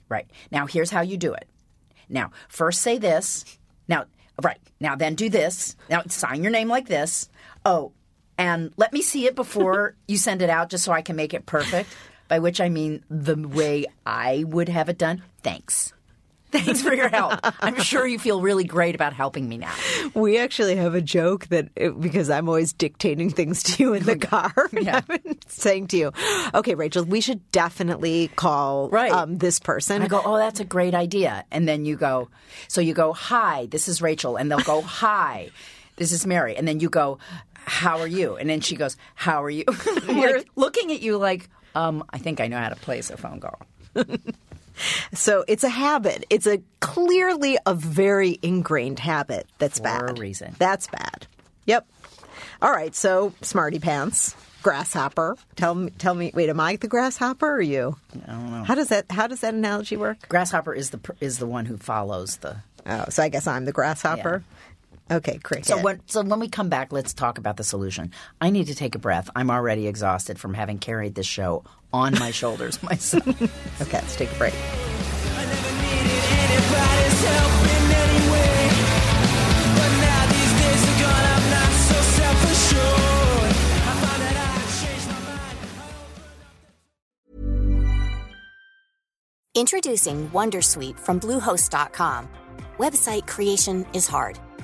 Right. 0.10 0.28
Now 0.50 0.66
here's 0.66 0.90
how 0.90 1.02
you 1.02 1.18
do 1.18 1.34
it. 1.34 1.48
Now, 2.10 2.32
first 2.48 2.82
say 2.82 2.98
this. 2.98 3.46
Now, 3.88 4.06
right. 4.42 4.58
Now 4.80 4.96
then 4.96 5.14
do 5.14 5.30
this. 5.30 5.76
Now 5.88 6.02
sign 6.08 6.42
your 6.42 6.52
name 6.52 6.68
like 6.68 6.88
this. 6.88 7.30
Oh, 7.64 7.92
and 8.40 8.74
let 8.76 8.92
me 8.92 9.04
see 9.04 9.28
it 9.28 9.36
before 9.36 9.96
you 10.08 10.18
send 10.18 10.42
it 10.42 10.50
out 10.50 10.72
just 10.72 10.84
so 10.84 10.92
I 10.92 11.04
can 11.04 11.16
make 11.16 11.36
it 11.36 11.46
perfect. 11.46 11.96
By 12.28 12.40
which 12.40 12.60
I 12.60 12.70
mean 12.70 13.04
the 13.08 13.36
way 13.36 13.86
I 14.04 14.46
would 14.48 14.70
have 14.70 14.90
it 14.90 14.98
done. 14.98 15.22
Thanks. 15.44 15.94
Thanks 16.52 16.82
for 16.82 16.94
your 16.94 17.10
help. 17.10 17.40
I'm 17.62 17.80
sure 17.80 18.08
you 18.08 18.18
feel 18.20 18.42
really 18.42 18.64
great 18.64 18.96
about 18.96 19.14
helping 19.14 19.48
me 19.48 19.58
now. 19.58 19.74
We 20.16 20.38
actually 20.40 20.76
have 20.78 20.96
a 20.96 21.02
joke 21.02 21.48
that 21.48 21.70
it, 21.76 22.00
because 22.00 22.30
I'm 22.30 22.48
always 22.50 22.74
dictating 22.74 23.30
things 23.30 23.62
to 23.64 23.84
you 23.84 23.94
in 23.94 24.04
the 24.04 24.18
car. 24.32 24.54
Yeah. 24.72 24.98
I've 24.98 25.08
been 25.24 25.38
saying 25.48 25.88
to 25.88 25.98
you, 25.98 26.12
okay, 26.54 26.74
Rachel, 26.76 27.04
we 27.04 27.22
should 27.22 27.52
definitely 27.52 28.30
call 28.36 28.90
Right. 28.90 29.12
um, 29.12 29.38
this 29.38 29.60
person. 29.60 30.02
I 30.02 30.08
go, 30.08 30.22
oh, 30.24 30.38
that's 30.38 30.60
a 30.60 30.66
great 30.66 30.96
idea. 30.96 31.44
And 31.52 31.68
then 31.68 31.86
you 31.86 31.96
go, 31.98 32.30
so 32.68 32.80
you 32.82 32.94
go, 32.94 33.14
hi, 33.14 33.68
this 33.68 33.88
is 33.88 34.02
Rachel. 34.02 34.38
And 34.38 34.50
they'll 34.50 34.60
go, 34.60 34.82
hi, 35.04 35.50
this 35.98 36.12
is 36.12 36.26
Mary. 36.26 36.56
And 36.56 36.68
then 36.68 36.80
you 36.80 36.90
go, 36.90 37.20
how 37.54 38.00
are 38.00 38.08
you? 38.08 38.36
And 38.38 38.50
then 38.50 38.62
she 38.62 38.76
goes, 38.76 38.96
how 39.16 39.44
are 39.44 39.50
you? 39.50 39.66
I'm 40.08 40.18
like 40.18 40.48
looking 40.56 40.92
at 40.92 41.02
you 41.02 41.18
like, 41.18 41.50
um, 41.76 42.04
I 42.10 42.18
think 42.18 42.40
I 42.42 42.48
know 42.48 42.58
how 42.58 42.70
to 42.70 42.76
place 42.76 43.10
a 43.12 43.18
phone 43.18 43.40
call. 43.42 43.60
So 45.14 45.44
it's 45.48 45.64
a 45.64 45.70
habit. 45.70 46.26
It's 46.30 46.48
a 46.48 46.62
clearly 46.80 47.58
a 47.66 47.74
very 47.74 48.40
ingrained 48.42 49.00
habit 49.00 49.48
that's 49.58 49.78
For 49.80 49.84
bad. 49.84 50.18
a 50.18 50.22
reason. 50.22 50.56
That's 50.60 50.88
bad. 50.88 51.28
Yep. 51.66 51.88
All 52.62 52.72
right. 52.72 52.96
So 52.96 53.34
smarty 53.42 53.80
pants, 53.80 54.36
grasshopper. 54.64 55.38
Tell 55.56 55.76
me. 55.76 55.92
Tell 55.98 56.14
me. 56.14 56.32
Wait, 56.34 56.50
am 56.50 56.60
I 56.60 56.76
the 56.76 56.88
grasshopper 56.88 57.56
or 57.56 57.62
you? 57.62 57.96
I 58.28 58.32
don't 58.32 58.52
know. 58.52 58.64
How 58.64 58.76
does 58.76 58.90
that 58.90 59.06
How 59.12 59.28
does 59.28 59.42
that 59.42 59.54
analogy 59.54 59.98
work? 59.98 60.28
Grasshopper 60.30 60.74
is 60.74 60.90
the 60.92 61.00
is 61.20 61.40
the 61.40 61.48
one 61.48 61.66
who 61.66 61.78
follows 61.78 62.38
the. 62.38 62.58
Oh, 62.86 63.06
so 63.10 63.22
I 63.24 63.30
guess 63.30 63.46
I'm 63.48 63.66
the 63.66 63.72
grasshopper. 63.74 64.44
Okay, 65.12 65.40
great. 65.42 65.66
So 65.66 65.82
when 65.82 66.02
so 66.06 66.22
when 66.24 66.40
we 66.40 66.48
come 66.50 66.70
back, 66.70 66.92
let's 66.92 67.14
talk 67.14 67.38
about 67.38 67.58
the 67.58 67.64
solution. 67.64 68.12
I 68.40 68.50
need 68.52 68.68
to 68.68 68.76
take 68.76 68.96
a 68.96 69.00
breath. 69.00 69.30
I'm 69.36 69.50
already 69.50 69.88
exhausted 69.88 70.38
from 70.40 70.54
having 70.54 70.78
carried 70.78 71.16
this 71.16 71.28
show 71.28 71.64
on 71.92 72.14
my 72.20 72.32
shoulders 72.32 72.82
myself. 72.90 73.28
okay, 73.82 73.98
let's 73.98 74.16
take 74.16 74.32
a 74.32 74.36
break. 74.36 74.54
Introducing 89.56 90.30
Wondersuite 90.30 90.98
from 90.98 91.20
Bluehost.com. 91.20 92.30
Website 92.78 93.28
creation 93.28 93.86
is 93.92 94.08
hard, 94.08 94.40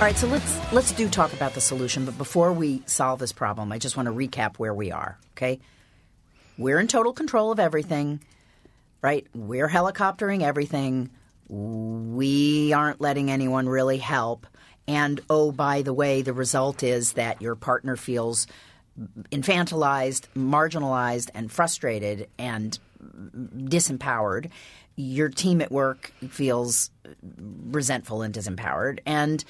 All 0.00 0.06
right, 0.06 0.16
so 0.16 0.28
let's 0.28 0.72
let's 0.72 0.92
do 0.92 1.10
talk 1.10 1.34
about 1.34 1.52
the 1.52 1.60
solution. 1.60 2.06
But 2.06 2.16
before 2.16 2.54
we 2.54 2.82
solve 2.86 3.18
this 3.18 3.32
problem, 3.32 3.70
I 3.70 3.76
just 3.76 3.98
want 3.98 4.06
to 4.06 4.14
recap 4.14 4.56
where 4.56 4.72
we 4.72 4.90
are. 4.90 5.18
Okay, 5.32 5.60
we're 6.56 6.80
in 6.80 6.88
total 6.88 7.12
control 7.12 7.52
of 7.52 7.60
everything, 7.60 8.20
right? 9.02 9.26
We're 9.34 9.68
helicoptering 9.68 10.40
everything. 10.40 11.10
We 11.50 12.72
aren't 12.72 13.02
letting 13.02 13.30
anyone 13.30 13.68
really 13.68 13.98
help. 13.98 14.46
And 14.88 15.20
oh, 15.28 15.52
by 15.52 15.82
the 15.82 15.92
way, 15.92 16.22
the 16.22 16.32
result 16.32 16.82
is 16.82 17.12
that 17.12 17.42
your 17.42 17.54
partner 17.54 17.94
feels 17.94 18.46
infantilized, 19.30 20.28
marginalized, 20.34 21.28
and 21.34 21.52
frustrated 21.52 22.26
and 22.38 22.78
disempowered. 23.54 24.48
Your 24.96 25.28
team 25.28 25.60
at 25.60 25.70
work 25.70 26.14
feels 26.30 26.90
resentful 27.22 28.22
and 28.22 28.32
disempowered. 28.32 29.00
And 29.04 29.44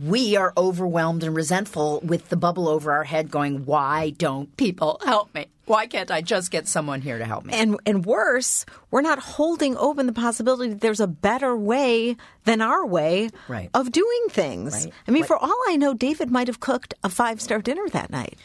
we 0.00 0.36
are 0.36 0.52
overwhelmed 0.56 1.24
and 1.24 1.34
resentful 1.34 2.00
with 2.04 2.28
the 2.28 2.36
bubble 2.36 2.68
over 2.68 2.92
our 2.92 3.04
head 3.04 3.30
going, 3.30 3.64
Why 3.64 4.10
don't 4.10 4.56
people 4.56 5.00
help 5.04 5.34
me? 5.34 5.46
Why 5.66 5.86
can't 5.86 6.10
I 6.10 6.22
just 6.22 6.50
get 6.50 6.66
someone 6.66 7.02
here 7.02 7.18
to 7.18 7.24
help 7.24 7.44
me? 7.44 7.52
And 7.54 7.78
and 7.84 8.06
worse, 8.06 8.64
we're 8.90 9.02
not 9.02 9.18
holding 9.18 9.76
open 9.76 10.06
the 10.06 10.12
possibility 10.12 10.70
that 10.70 10.80
there's 10.80 11.00
a 11.00 11.06
better 11.06 11.56
way 11.56 12.16
than 12.44 12.62
our 12.62 12.86
way 12.86 13.30
Right. 13.48 13.68
of 13.74 13.92
doing 13.92 14.26
things. 14.30 14.84
Right. 14.84 14.92
I 15.06 15.10
mean, 15.10 15.22
What- 15.22 15.28
for 15.28 15.36
all 15.36 15.58
I 15.68 15.76
know, 15.76 15.92
David 15.94 16.30
might 16.30 16.46
have 16.46 16.60
cooked 16.60 16.94
a 17.04 17.08
five 17.10 17.40
star 17.40 17.60
dinner 17.60 17.86
that 17.90 18.10
night. 18.10 18.38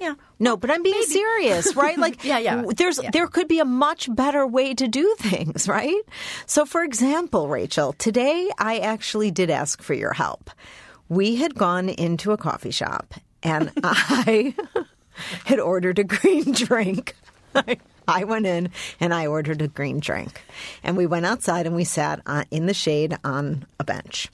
yeah. 0.00 0.14
No, 0.38 0.56
but 0.56 0.70
I'm 0.70 0.82
being 0.82 1.02
serious, 1.02 1.76
right? 1.84 1.98
Like, 1.98 2.24
Yeah, 2.24 2.38
yeah, 2.38 2.62
There's 2.74 2.98
yeah. 3.02 3.10
there 3.12 3.26
could 3.26 3.48
be 3.48 3.58
a 3.58 3.66
much 3.66 4.08
better 4.14 4.46
way 4.46 4.72
to 4.72 4.88
do 4.88 5.14
things, 5.18 5.68
right? 5.68 6.00
So, 6.46 6.64
for 6.64 6.82
example, 6.82 7.48
Rachel, 7.48 7.92
today 7.98 8.48
I 8.58 8.78
actually 8.78 9.30
did 9.30 9.50
ask 9.50 9.82
for 9.82 9.92
your 9.92 10.14
help. 10.14 10.48
We 11.10 11.36
had 11.36 11.56
gone 11.56 11.88
into 11.88 12.30
a 12.30 12.38
coffee 12.38 12.70
shop, 12.70 13.14
and 13.42 13.70
I 13.84 14.54
had 15.44 15.58
ordered 15.58 15.98
a 15.98 16.04
green 16.04 16.52
drink. 16.52 17.16
I 18.06 18.24
went 18.24 18.46
in 18.46 18.70
and 19.00 19.12
I 19.12 19.26
ordered 19.26 19.60
a 19.60 19.68
green 19.68 19.98
drink, 19.98 20.40
and 20.82 20.96
we 20.96 21.06
went 21.06 21.26
outside 21.26 21.66
and 21.66 21.74
we 21.74 21.84
sat 21.84 22.20
on, 22.26 22.46
in 22.50 22.66
the 22.66 22.74
shade 22.74 23.18
on 23.24 23.66
a 23.78 23.84
bench. 23.84 24.28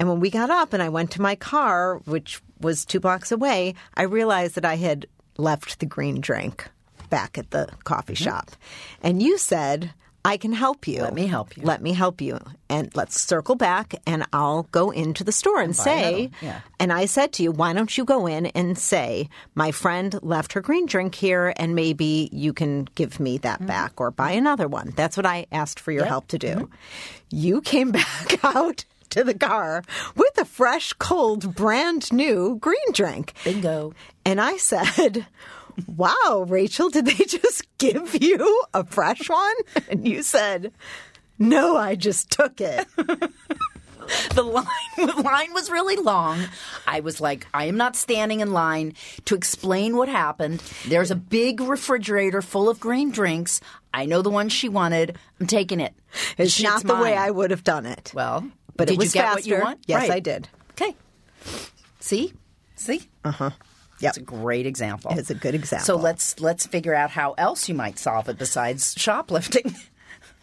And 0.00 0.08
when 0.08 0.18
we 0.18 0.30
got 0.30 0.50
up 0.50 0.72
and 0.72 0.82
I 0.82 0.88
went 0.88 1.10
to 1.12 1.22
my 1.22 1.36
car, 1.36 1.98
which 2.06 2.40
was 2.58 2.84
two 2.86 3.00
blocks 3.00 3.30
away, 3.30 3.74
I 3.94 4.02
realized 4.02 4.54
that 4.54 4.64
I 4.64 4.76
had 4.76 5.06
left 5.36 5.78
the 5.78 5.86
green 5.86 6.20
drink 6.20 6.68
back 7.10 7.36
at 7.36 7.50
the 7.50 7.68
coffee 7.84 8.14
mm-hmm. 8.14 8.24
shop. 8.24 8.50
And 9.02 9.22
you 9.22 9.36
said, 9.36 9.92
I 10.26 10.38
can 10.38 10.52
help 10.54 10.88
you. 10.88 10.94
Mm-hmm. 10.96 11.04
Let 11.04 11.14
me 11.14 11.26
help 11.26 11.56
you. 11.56 11.62
Let 11.64 11.82
me 11.82 11.92
help 11.92 12.20
you. 12.22 12.38
And 12.70 12.90
let's 12.96 13.20
circle 13.20 13.56
back 13.56 13.94
and 14.06 14.24
I'll 14.32 14.62
go 14.72 14.90
into 14.90 15.22
the 15.22 15.32
store 15.32 15.60
and, 15.60 15.76
buy 15.76 15.82
say. 15.84 16.30
Yeah. 16.40 16.60
and 16.80 16.92
I 16.92 17.04
said 17.04 17.32
to 17.34 17.42
you, 17.42 17.52
why 17.52 17.72
don't 17.74 17.96
you 17.96 18.04
go 18.06 18.26
in 18.26 18.46
and 18.46 18.78
say, 18.78 19.28
my 19.54 19.70
friend 19.70 20.18
left 20.22 20.54
her 20.54 20.62
green 20.62 20.86
drink 20.86 21.14
here 21.14 21.52
and 21.56 21.74
maybe 21.74 22.30
you 22.32 22.52
can 22.54 22.88
give 22.94 23.20
me 23.20 23.38
that 23.38 23.58
Mm-hmm. 23.58 23.66
back 23.66 24.00
or 24.00 24.10
buy 24.10 24.32
another 24.32 24.66
one. 24.66 24.92
That's 24.96 25.16
what 25.16 25.26
I 25.26 25.46
asked 25.52 25.78
for 25.78 25.92
your 25.92 26.06
help 26.06 26.26
to 26.28 26.38
do. 26.38 26.70
You 27.30 27.60
came 27.60 27.90
back 28.00 28.42
out 28.44 28.84
to 29.10 29.22
the 29.24 29.34
car 29.34 29.84
with 30.16 30.36
a 30.38 30.44
fresh, 30.44 30.92
cold, 30.94 31.54
brand 31.54 32.12
new 32.12 32.56
green 32.60 32.92
drink. 32.92 33.34
Bingo. 33.44 33.92
And 34.24 34.40
I 34.40 34.56
said, 34.56 35.26
Wow, 35.96 36.44
Rachel, 36.48 36.90
did 36.90 37.06
they 37.06 37.24
just 37.26 37.66
give 37.78 38.22
you 38.22 38.62
a 38.72 38.84
fresh 38.84 39.28
one? 39.28 39.54
And 39.90 40.06
you 40.06 40.22
said, 40.22 40.72
No, 41.38 41.76
I 41.76 41.94
just 41.94 42.30
took 42.30 42.60
it. 42.60 42.86
the 44.34 44.42
line 44.42 44.66
the 44.96 45.22
line 45.22 45.52
was 45.54 45.70
really 45.70 45.96
long. 45.96 46.38
I 46.86 47.00
was 47.00 47.20
like, 47.20 47.46
I 47.54 47.64
am 47.64 47.76
not 47.76 47.96
standing 47.96 48.40
in 48.40 48.52
line 48.52 48.94
to 49.24 49.34
explain 49.34 49.96
what 49.96 50.08
happened. 50.08 50.62
There's 50.86 51.10
a 51.10 51.16
big 51.16 51.60
refrigerator 51.60 52.42
full 52.42 52.68
of 52.68 52.78
green 52.80 53.10
drinks. 53.10 53.60
I 53.92 54.06
know 54.06 54.22
the 54.22 54.30
one 54.30 54.48
she 54.48 54.68
wanted. 54.68 55.16
I'm 55.40 55.46
taking 55.46 55.80
it. 55.80 55.94
It's 56.38 56.62
not 56.62 56.82
the 56.82 56.94
way. 56.96 57.16
I 57.16 57.30
would 57.30 57.50
have 57.50 57.64
done 57.64 57.86
it. 57.86 58.12
Well, 58.14 58.48
but 58.76 58.88
did 58.88 58.94
it 58.94 58.98
was 58.98 59.14
you 59.14 59.20
get 59.20 59.32
faster. 59.34 59.36
what 59.36 59.46
you 59.58 59.64
want? 59.64 59.80
Yes, 59.86 60.00
Right. 60.02 60.10
I 60.12 60.20
did. 60.20 60.48
Okay. 60.72 60.96
See? 62.00 62.32
See? 62.76 63.02
Uh-huh. 63.24 63.50
Yep. 64.04 64.10
It's 64.10 64.18
a 64.18 64.22
great 64.22 64.66
example. 64.66 65.18
It's 65.18 65.30
a 65.30 65.34
good 65.34 65.54
example. 65.54 65.86
So 65.86 65.96
let's 65.96 66.38
let's 66.38 66.66
figure 66.66 66.94
out 66.94 67.08
how 67.10 67.32
else 67.38 67.70
you 67.70 67.74
might 67.74 67.98
solve 67.98 68.28
it 68.28 68.36
besides 68.36 68.94
shoplifting. 68.98 69.74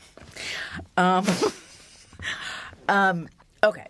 um, 0.97 1.27
um, 2.89 3.29
okay. 3.63 3.85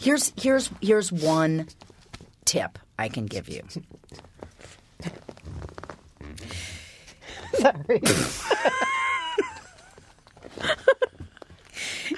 Here's 0.00 0.32
here's 0.36 0.68
here's 0.82 1.12
one 1.12 1.68
tip 2.44 2.76
I 2.98 3.08
can 3.08 3.26
give 3.26 3.48
you. 3.48 3.62
Sorry. 7.54 8.02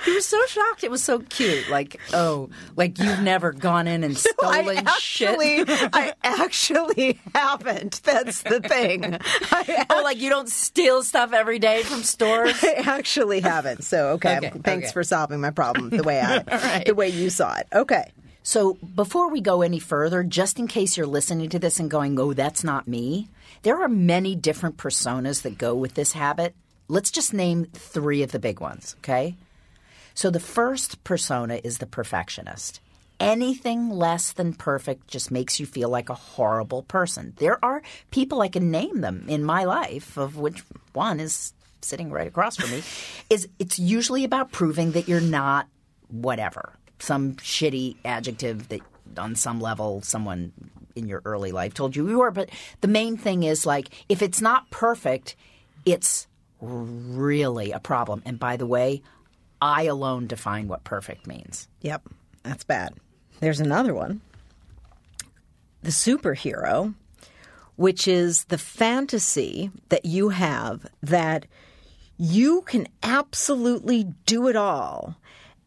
You 0.07 0.15
was 0.15 0.27
so 0.27 0.45
shocked. 0.47 0.85
It 0.85 0.91
was 0.91 1.03
so 1.03 1.19
cute. 1.21 1.69
Like, 1.69 2.01
oh, 2.13 2.49
like 2.77 2.99
you've 2.99 3.21
never 3.23 3.53
gone 3.53 3.87
in 3.89 4.05
and 4.05 4.17
stolen 4.19 4.69
I 4.69 4.75
actually, 4.87 5.65
shit. 5.65 5.91
I 5.93 6.15
actually 6.23 7.21
haven't. 7.35 8.03
That's 8.05 8.43
the 8.43 8.61
thing. 8.61 9.05
I, 9.51 9.87
oh, 9.91 10.03
like 10.05 10.19
you 10.19 10.31
don't 10.31 10.49
steal 10.49 11.03
stuff 11.03 11.33
every 11.33 11.59
day 11.59 11.83
from 11.83 12.03
stores. 12.03 12.63
I 12.63 12.75
actually 12.87 13.41
haven't. 13.41 13.83
So 13.85 14.11
okay, 14.11 14.37
Okay, 14.39 14.51
thanks 14.63 14.87
okay. 14.89 14.93
for 14.93 15.03
solving 15.03 15.41
my 15.41 15.51
problem 15.51 15.91
the 15.91 16.03
way 16.03 16.21
I, 16.25 16.43
right. 16.47 16.85
the 16.87 16.95
way 16.95 17.09
you 17.09 17.31
saw 17.31 17.57
it. 17.57 17.67
Okay. 17.73 18.13
So 18.43 18.75
before 18.75 19.29
we 19.31 19.41
go 19.41 19.63
any 19.63 19.81
further, 19.81 20.23
just 20.23 20.61
in 20.61 20.69
case 20.69 20.97
you're 20.97 21.07
listening 21.07 21.49
to 21.51 21.59
this 21.59 21.81
and 21.81 21.91
going, 21.91 22.19
"Oh, 22.21 22.33
that's 22.33 22.63
not 22.63 22.87
me," 22.87 23.29
there 23.63 23.83
are 23.83 23.89
many 23.89 24.37
different 24.37 24.77
personas 24.77 25.43
that 25.43 25.59
go 25.59 25.75
with 25.75 25.95
this 25.95 26.13
habit. 26.13 26.55
Let's 26.87 27.11
just 27.11 27.35
name 27.35 27.67
three 27.75 28.23
of 28.23 28.31
the 28.31 28.39
big 28.39 28.61
ones. 28.61 28.95
Okay. 29.01 29.35
So 30.17 30.31
the 30.31 30.41
first 30.41 31.05
persona 31.05 31.61
is 31.63 31.77
the 31.77 31.87
perfectionist. 31.87 32.81
Anything 33.21 33.91
less 33.91 34.33
than 34.33 34.55
perfect 34.55 35.09
just 35.09 35.31
makes 35.31 35.61
you 35.61 35.67
feel 35.67 35.91
like 35.91 36.09
a 36.09 36.15
horrible 36.15 36.83
person. 36.83 37.35
There 37.37 37.63
are 37.63 37.83
people 38.11 38.41
I 38.41 38.49
can 38.49 38.71
name 38.71 39.03
them 39.03 39.27
in 39.29 39.45
my 39.45 39.65
life, 39.65 40.17
of 40.17 40.39
which 40.39 40.65
one 40.95 41.21
is 41.21 41.53
sitting 41.83 42.11
right 42.11 42.27
across 42.27 42.57
from 42.57 42.71
me. 42.71 42.83
is 43.31 43.47
it's 43.59 43.79
usually 43.79 44.25
about 44.25 44.53
proving 44.53 44.93
that 44.93 45.07
you're 45.07 45.21
not 45.21 45.69
whatever, 46.09 46.73
some 46.99 47.35
shitty 47.35 47.97
adjective 48.05 48.69
that 48.71 48.81
on 49.19 49.35
some 49.35 49.61
level 49.61 50.01
someone 50.01 50.51
in 50.95 51.07
your 51.07 51.21
early 51.27 51.53
life 51.53 51.75
told 51.75 51.95
you 51.95 52.09
you 52.09 52.19
were. 52.21 52.31
But 52.31 52.49
the 52.81 52.89
main 52.89 53.19
thing 53.19 53.43
is 53.43 53.67
like 53.67 53.91
if 54.09 54.23
it's 54.23 54.41
not 54.41 54.71
perfect, 54.71 55.37
it's 55.85 56.27
really 56.61 57.73
a 57.73 57.81
problem. 57.81 58.23
And 58.25 58.39
by 58.39 58.57
the 58.57 58.67
way, 58.67 59.03
I 59.61 59.85
alone 59.85 60.27
define 60.27 60.69
what 60.69 60.85
perfect 60.85 61.27
means. 61.27 61.69
Yep, 61.81 62.03
that's 62.43 62.65
bad. 62.65 62.95
There's 63.41 63.61
another 63.61 63.95
one. 63.95 64.21
The 65.83 65.91
superhero, 65.91 66.95
which 67.77 68.09
is 68.09 68.45
the 68.45 68.59
fantasy 68.59 69.71
that 69.89 70.05
you 70.05 70.31
have 70.31 70.87
that 71.03 71.47
you 72.19 72.63
can 72.63 72.89
absolutely 73.03 74.05
do 74.25 74.49
it 74.49 74.57
all. 74.57 75.17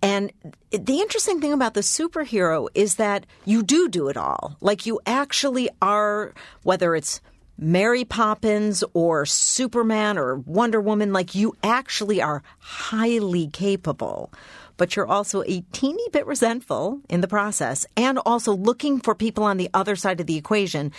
And 0.01 0.31
the 0.71 0.99
interesting 0.99 1.41
thing 1.41 1.53
about 1.53 1.73
the 1.73 1.81
superhero 1.81 2.69
is 2.73 2.95
that 2.95 3.25
you 3.45 3.63
do 3.63 3.89
do 3.89 4.07
it 4.07 4.17
all. 4.17 4.55
Like 4.61 4.85
you 4.85 4.99
actually 5.05 5.69
are, 5.81 6.33
whether 6.63 6.95
it's 6.95 7.21
Mary 7.61 8.05
Poppins 8.05 8.85
or 8.93 9.25
Superman 9.25 10.17
or 10.17 10.35
Wonder 10.35 10.79
Woman, 10.79 11.11
like 11.11 11.35
you 11.35 11.55
actually 11.61 12.21
are 12.21 12.41
highly 12.59 13.47
capable. 13.47 14.31
But 14.77 14.95
you're 14.95 15.05
also 15.05 15.43
a 15.43 15.61
teeny 15.73 16.07
bit 16.13 16.25
resentful 16.25 17.01
in 17.09 17.19
the 17.19 17.27
process 17.27 17.85
and 17.97 18.17
also 18.25 18.55
looking 18.55 19.01
for 19.01 19.13
people 19.13 19.43
on 19.43 19.57
the 19.57 19.69
other 19.73 19.97
side 19.97 20.21
of 20.21 20.27
the 20.27 20.37
equation 20.37 20.93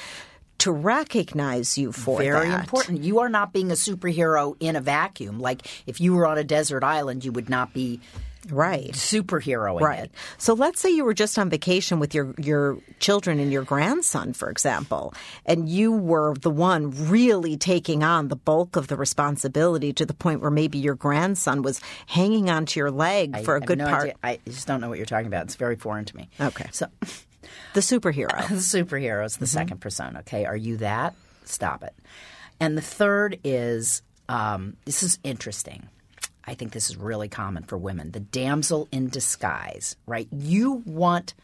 to 0.58 0.70
recognize 0.70 1.78
you 1.78 1.90
for 1.90 2.18
Very 2.18 2.48
that. 2.48 2.60
important. 2.60 3.02
You 3.02 3.20
are 3.20 3.30
not 3.30 3.54
being 3.54 3.70
a 3.70 3.74
superhero 3.74 4.54
in 4.60 4.76
a 4.76 4.82
vacuum. 4.82 5.40
Like 5.40 5.66
if 5.86 5.98
you 5.98 6.14
were 6.14 6.26
on 6.26 6.36
a 6.36 6.44
desert 6.44 6.84
island, 6.84 7.24
you 7.24 7.32
would 7.32 7.48
not 7.48 7.72
be 7.72 8.00
Right. 8.48 8.92
superheroing 8.92 9.80
Right. 9.82 10.04
it. 10.04 10.12
So 10.38 10.54
let's 10.54 10.80
say 10.80 10.88
you 10.90 11.04
were 11.04 11.12
just 11.14 11.38
on 11.38 11.50
vacation 11.50 11.98
with 12.00 12.14
your 12.14 12.34
your 12.38 12.78
children 12.98 13.38
and 13.38 13.52
your 13.52 13.64
grandson, 13.64 14.32
for 14.32 14.50
example, 14.50 15.12
and 15.44 15.68
you 15.68 15.92
were 15.92 16.34
the 16.36 16.50
one 16.50 16.90
really 17.10 17.56
taking 17.58 18.02
on 18.02 18.28
the 18.28 18.36
bulk 18.36 18.76
of 18.76 18.86
the 18.88 18.96
responsibility 18.96 19.92
to 19.92 20.06
the 20.06 20.14
point 20.14 20.40
where 20.40 20.50
maybe 20.50 20.78
your 20.78 20.94
grandson 20.94 21.62
was 21.62 21.80
hanging 22.06 22.48
onto 22.48 22.80
your 22.80 22.90
leg 22.90 23.36
for 23.44 23.54
I 23.54 23.58
a 23.58 23.60
have 23.60 23.66
good 23.66 23.78
no 23.78 23.88
part. 23.90 24.02
idea. 24.04 24.14
I 24.22 24.38
just 24.46 24.66
don't 24.66 24.80
know 24.80 24.88
what 24.88 24.96
you're 24.98 25.06
talking 25.06 25.26
about. 25.26 25.44
It's 25.44 25.56
very 25.56 25.76
foreign 25.76 26.06
to 26.06 26.16
me. 26.16 26.30
Okay. 26.40 26.66
So 26.72 26.86
The 27.74 27.80
superhero. 27.80 28.28
the 28.48 28.54
superhero 28.56 29.24
is 29.24 29.36
the 29.36 29.44
Mm-hmm. 29.44 29.58
second 29.58 29.78
persona. 29.80 30.20
Okay, 30.20 30.44
are 30.46 30.56
you 30.56 30.78
that? 30.78 31.14
Stop 31.44 31.82
it. 31.82 31.94
And 32.58 32.76
the 32.76 32.82
third 32.82 33.38
is 33.44 34.02
um, 34.28 34.76
this 34.86 35.02
is 35.02 35.18
interesting. 35.24 35.88
I 36.44 36.54
think 36.54 36.72
this 36.72 36.90
is 36.90 36.96
really 36.96 37.28
common 37.28 37.64
for 37.64 37.76
women. 37.78 38.12
The 38.12 38.20
damsel 38.20 38.88
in 38.90 39.08
disguise, 39.08 39.96
right? 40.06 40.28
You 40.32 40.82
want, 40.86 41.34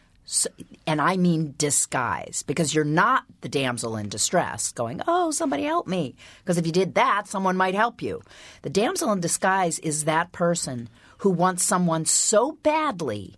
and 0.86 1.00
I 1.00 1.16
mean 1.16 1.54
disguise, 1.58 2.42
because 2.46 2.74
you're 2.74 2.84
not 2.84 3.24
the 3.42 3.48
damsel 3.48 3.96
in 3.96 4.08
distress 4.08 4.72
going, 4.72 5.02
oh, 5.06 5.30
somebody 5.30 5.64
help 5.64 5.86
me. 5.86 6.14
Because 6.42 6.58
if 6.58 6.66
you 6.66 6.72
did 6.72 6.94
that, 6.94 7.28
someone 7.28 7.56
might 7.56 7.74
help 7.74 8.02
you. 8.02 8.22
The 8.62 8.70
damsel 8.70 9.12
in 9.12 9.20
disguise 9.20 9.78
is 9.80 10.04
that 10.04 10.32
person 10.32 10.88
who 11.18 11.30
wants 11.30 11.62
someone 11.62 12.04
so 12.04 12.52
badly 12.62 13.34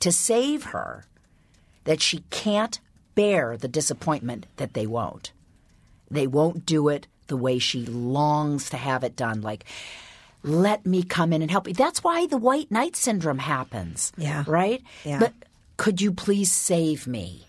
to 0.00 0.12
save 0.12 0.64
her 0.64 1.04
that 1.84 2.00
she 2.00 2.24
can't 2.30 2.80
bear 3.14 3.56
the 3.56 3.68
disappointment 3.68 4.46
that 4.56 4.74
they 4.74 4.86
won't. 4.86 5.32
They 6.10 6.26
won't 6.26 6.66
do 6.66 6.88
it 6.88 7.06
the 7.26 7.36
way 7.36 7.58
she 7.58 7.84
longs 7.86 8.70
to 8.70 8.76
have 8.76 9.02
it 9.02 9.16
done. 9.16 9.40
Like, 9.40 9.64
let 10.46 10.86
me 10.86 11.02
come 11.02 11.32
in 11.32 11.42
and 11.42 11.50
help 11.50 11.68
you. 11.68 11.74
That's 11.74 12.02
why 12.04 12.26
the 12.26 12.38
white 12.38 12.70
knight 12.70 12.96
syndrome 12.96 13.38
happens. 13.38 14.12
Yeah. 14.16 14.44
Right? 14.46 14.82
Yeah. 15.04 15.18
But 15.18 15.32
could 15.76 16.00
you 16.00 16.12
please 16.12 16.50
save 16.52 17.06
me? 17.06 17.42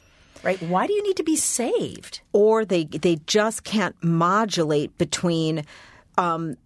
Right? 0.44 0.62
Why 0.62 0.88
do 0.88 0.94
you 0.94 1.04
need 1.04 1.18
to 1.18 1.24
be 1.24 1.36
saved? 1.38 2.22
or 2.34 2.66
they 2.66 2.84
they 2.86 3.16
just 3.28 3.64
can't 3.64 3.96
modulate 4.04 4.98
between 4.98 5.64
um, 6.18 6.58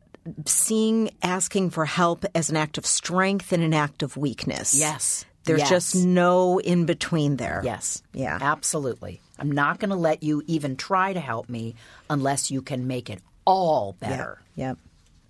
seeing 0.46 1.10
asking 1.24 1.70
for 1.72 1.86
help 1.86 2.26
as 2.36 2.50
an 2.50 2.58
act 2.58 2.78
of 2.78 2.86
strength 2.86 3.52
and 3.52 3.64
an 3.64 3.74
act 3.74 4.04
of 4.04 4.18
weakness. 4.18 4.74
Yes. 4.78 5.26
There's 5.46 5.60
Yes. 5.62 5.70
just 5.70 5.96
no 6.06 6.60
in 6.60 6.86
between 6.86 7.38
there. 7.38 7.62
Yes. 7.64 8.04
Yeah. 8.14 8.38
Absolutely. 8.40 9.22
I'm 9.40 9.52
not 9.52 9.80
going 9.80 9.90
to 9.90 9.96
let 9.96 10.22
you 10.22 10.44
even 10.46 10.76
try 10.76 11.14
to 11.14 11.20
help 11.20 11.50
me 11.50 11.74
unless 12.10 12.52
you 12.52 12.62
can 12.62 12.86
make 12.86 13.10
it 13.10 13.22
all 13.46 13.96
better. 14.00 14.40
Yep. 14.56 14.78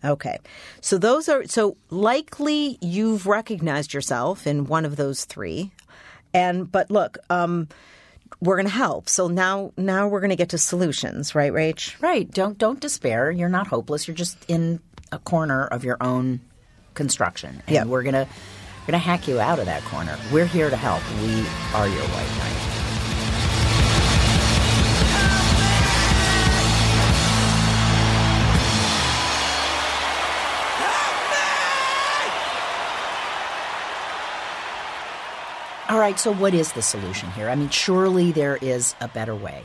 Okay. 0.04 0.38
So 0.82 0.98
those 0.98 1.30
are 1.30 1.46
so 1.48 1.78
likely 1.90 2.78
you've 2.82 3.28
recognized 3.28 3.94
yourself 3.94 4.48
in 4.48 4.66
one 4.66 4.86
of 4.86 4.96
those 4.96 5.26
three. 5.26 5.72
And 6.34 6.72
but 6.72 6.90
look, 6.90 7.18
um 7.30 7.68
we're 8.40 8.56
going 8.56 8.66
to 8.66 8.72
help. 8.72 9.08
So 9.10 9.28
now 9.28 9.72
now 9.78 10.08
we're 10.08 10.22
going 10.22 10.30
to 10.32 10.36
get 10.36 10.50
to 10.50 10.58
solutions, 10.58 11.36
right, 11.36 11.52
Rach? 11.52 12.02
Right. 12.02 12.30
Don't 12.32 12.58
don't 12.58 12.80
despair. 12.80 13.30
You're 13.30 13.50
not 13.50 13.68
hopeless. 13.68 14.08
You're 14.08 14.16
just 14.16 14.38
in 14.48 14.80
a 15.12 15.20
corner 15.20 15.68
of 15.68 15.84
your 15.84 15.98
own 16.02 16.40
construction. 16.96 17.62
And 17.68 17.76
Yeah. 17.76 17.84
we're 17.84 18.04
gonna 18.04 18.28
we're 18.82 18.86
gonna 18.94 18.98
hack 18.98 19.28
you 19.28 19.40
out 19.40 19.60
of 19.60 19.66
that 19.66 19.84
corner. 19.84 20.18
We're 20.32 20.46
here 20.46 20.70
to 20.70 20.78
help. 20.78 21.02
We 21.22 21.46
are 21.76 21.88
your 21.88 22.04
white 22.08 22.38
knight. 22.40 22.81
Right, 36.02 36.20
so 36.20 36.34
what 36.34 36.54
is 36.54 36.74
the 36.74 36.82
solution 36.82 37.30
here? 37.32 37.48
I 37.48 37.56
mean, 37.56 37.70
surely 37.70 38.32
there 38.32 38.58
is 38.60 38.96
a 39.00 39.08
better 39.08 39.36
way. 39.36 39.64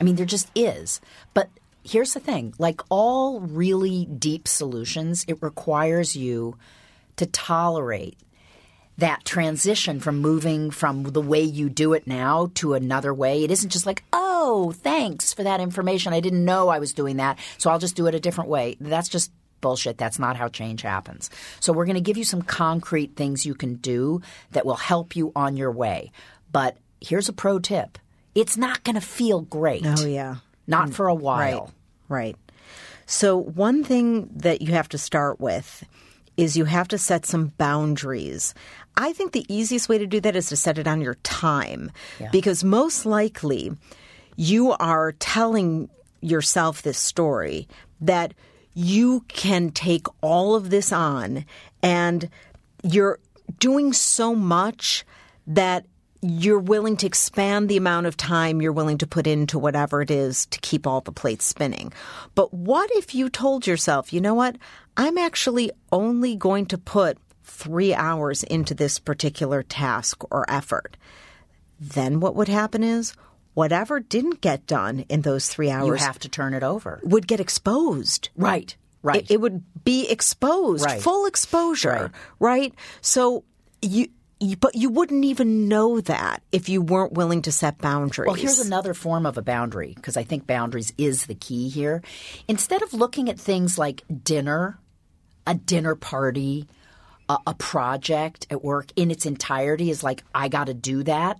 I 0.00 0.04
mean, 0.04 0.14
there 0.14 0.24
just 0.24 0.50
is. 0.54 1.00
But 1.34 1.50
here's 1.82 2.14
the 2.14 2.20
thing 2.20 2.54
like 2.58 2.80
all 2.88 3.40
really 3.40 4.06
deep 4.06 4.46
solutions, 4.46 5.24
it 5.26 5.42
requires 5.42 6.16
you 6.16 6.56
to 7.16 7.26
tolerate 7.26 8.16
that 8.98 9.24
transition 9.24 10.00
from 10.00 10.20
moving 10.20 10.70
from 10.70 11.02
the 11.02 11.20
way 11.20 11.42
you 11.42 11.68
do 11.68 11.92
it 11.92 12.06
now 12.06 12.50
to 12.54 12.74
another 12.74 13.12
way. 13.12 13.42
It 13.42 13.50
isn't 13.50 13.70
just 13.70 13.86
like, 13.86 14.04
oh, 14.12 14.72
thanks 14.72 15.34
for 15.34 15.42
that 15.42 15.60
information. 15.60 16.12
I 16.12 16.20
didn't 16.20 16.44
know 16.44 16.68
I 16.68 16.78
was 16.78 16.94
doing 16.94 17.16
that, 17.16 17.38
so 17.58 17.70
I'll 17.70 17.78
just 17.78 17.96
do 17.96 18.06
it 18.06 18.14
a 18.14 18.20
different 18.20 18.48
way. 18.48 18.76
That's 18.80 19.08
just 19.08 19.32
bullshit. 19.60 19.98
That's 19.98 20.18
not 20.18 20.36
how 20.36 20.48
change 20.48 20.82
happens. 20.82 21.30
So 21.60 21.72
we're 21.72 21.86
going 21.86 21.94
to 21.94 22.00
give 22.00 22.16
you 22.16 22.24
some 22.24 22.42
concrete 22.42 23.16
things 23.16 23.46
you 23.46 23.54
can 23.54 23.74
do 23.76 24.20
that 24.52 24.66
will 24.66 24.76
help 24.76 25.16
you 25.16 25.32
on 25.34 25.56
your 25.56 25.72
way. 25.72 26.12
But 26.52 26.76
here's 27.00 27.28
a 27.28 27.32
pro 27.32 27.58
tip. 27.58 27.98
It's 28.34 28.56
not 28.56 28.84
going 28.84 28.94
to 28.94 29.00
feel 29.00 29.40
great. 29.40 29.82
Oh 29.84 30.06
yeah. 30.06 30.36
Not 30.66 30.90
for 30.90 31.08
a 31.08 31.14
while. 31.14 31.72
Right. 32.08 32.26
Right. 32.26 32.36
So 33.06 33.36
one 33.36 33.84
thing 33.84 34.28
that 34.34 34.62
you 34.62 34.72
have 34.72 34.88
to 34.90 34.98
start 34.98 35.40
with 35.40 35.84
is 36.36 36.56
you 36.56 36.64
have 36.64 36.88
to 36.88 36.98
set 36.98 37.24
some 37.24 37.52
boundaries. 37.56 38.52
I 38.96 39.12
think 39.12 39.32
the 39.32 39.46
easiest 39.48 39.88
way 39.88 39.98
to 39.98 40.06
do 40.06 40.20
that 40.20 40.36
is 40.36 40.48
to 40.48 40.56
set 40.56 40.78
it 40.78 40.86
on 40.86 41.00
your 41.00 41.14
time 41.16 41.90
because 42.32 42.64
most 42.64 43.06
likely 43.06 43.72
you 44.36 44.72
are 44.72 45.12
telling 45.12 45.88
yourself 46.20 46.82
this 46.82 46.98
story 46.98 47.68
that 48.00 48.34
you 48.78 49.24
can 49.28 49.70
take 49.70 50.06
all 50.20 50.54
of 50.54 50.68
this 50.68 50.92
on 50.92 51.46
and 51.82 52.28
you're 52.82 53.18
doing 53.58 53.94
so 53.94 54.34
much 54.34 55.02
that 55.46 55.86
you're 56.20 56.58
willing 56.58 56.94
to 56.98 57.06
expand 57.06 57.70
the 57.70 57.78
amount 57.78 58.06
of 58.06 58.18
time 58.18 58.60
you're 58.60 58.72
willing 58.72 58.98
to 58.98 59.06
put 59.06 59.26
into 59.26 59.58
whatever 59.58 60.02
it 60.02 60.10
is 60.10 60.44
to 60.46 60.60
keep 60.60 60.86
all 60.86 61.00
the 61.00 61.10
plates 61.10 61.46
spinning. 61.46 61.90
But 62.34 62.52
what 62.52 62.90
if 62.92 63.14
you 63.14 63.30
told 63.30 63.66
yourself, 63.66 64.12
you 64.12 64.20
know 64.20 64.34
what? 64.34 64.56
I'm 64.98 65.16
actually 65.16 65.70
only 65.90 66.36
going 66.36 66.66
to 66.66 66.76
put 66.76 67.16
three 67.44 67.94
hours 67.94 68.42
into 68.42 68.74
this 68.74 68.98
particular 68.98 69.62
task 69.62 70.22
or 70.30 70.44
effort. 70.50 70.98
Then 71.80 72.20
what 72.20 72.34
would 72.34 72.48
happen 72.48 72.84
is 72.84 73.14
whatever 73.56 74.00
didn't 74.00 74.42
get 74.42 74.66
done 74.66 75.00
in 75.08 75.22
those 75.22 75.48
three 75.48 75.70
hours, 75.70 75.86
You 76.00 76.06
have 76.06 76.18
to 76.20 76.28
turn 76.28 76.52
it 76.52 76.62
over. 76.62 77.00
would 77.02 77.26
get 77.26 77.40
exposed. 77.40 78.28
Right. 78.36 78.76
Right. 79.02 79.22
It, 79.22 79.30
it 79.30 79.40
would 79.40 79.62
be 79.82 80.08
exposed, 80.10 80.84
Right. 80.84 81.00
full 81.00 81.24
exposure, 81.26 82.12
right. 82.38 82.74
So 83.00 83.44
you, 83.80 84.08
you, 84.40 84.56
but 84.56 84.74
you 84.74 84.90
wouldn't 84.90 85.24
even 85.24 85.68
know 85.68 86.00
that 86.02 86.42
if 86.52 86.68
you 86.68 86.82
weren't 86.82 87.12
willing 87.14 87.40
to 87.42 87.52
set 87.52 87.78
boundaries. 87.78 88.26
Well, 88.26 88.34
here's 88.34 88.58
another 88.58 88.92
form 88.92 89.24
of 89.24 89.38
a 89.38 89.42
boundary 89.42 89.92
because 89.94 90.16
I 90.18 90.24
think 90.24 90.46
boundaries 90.46 90.92
is 90.98 91.24
the 91.26 91.34
key 91.34 91.70
here. 91.70 92.02
Instead 92.48 92.82
of 92.82 92.92
looking 92.92 93.30
at 93.30 93.40
things 93.40 93.78
like 93.78 94.02
dinner, 94.22 94.78
a 95.46 95.54
dinner 95.54 95.94
party, 95.94 96.66
a, 97.30 97.38
a 97.46 97.54
project 97.54 98.46
at 98.50 98.62
work 98.62 98.88
in 98.96 99.10
its 99.10 99.24
entirety 99.24 99.88
is 99.90 100.02
like, 100.04 100.24
I 100.34 100.48
got 100.48 100.66
to 100.66 100.74
do 100.74 101.02
that, 101.04 101.38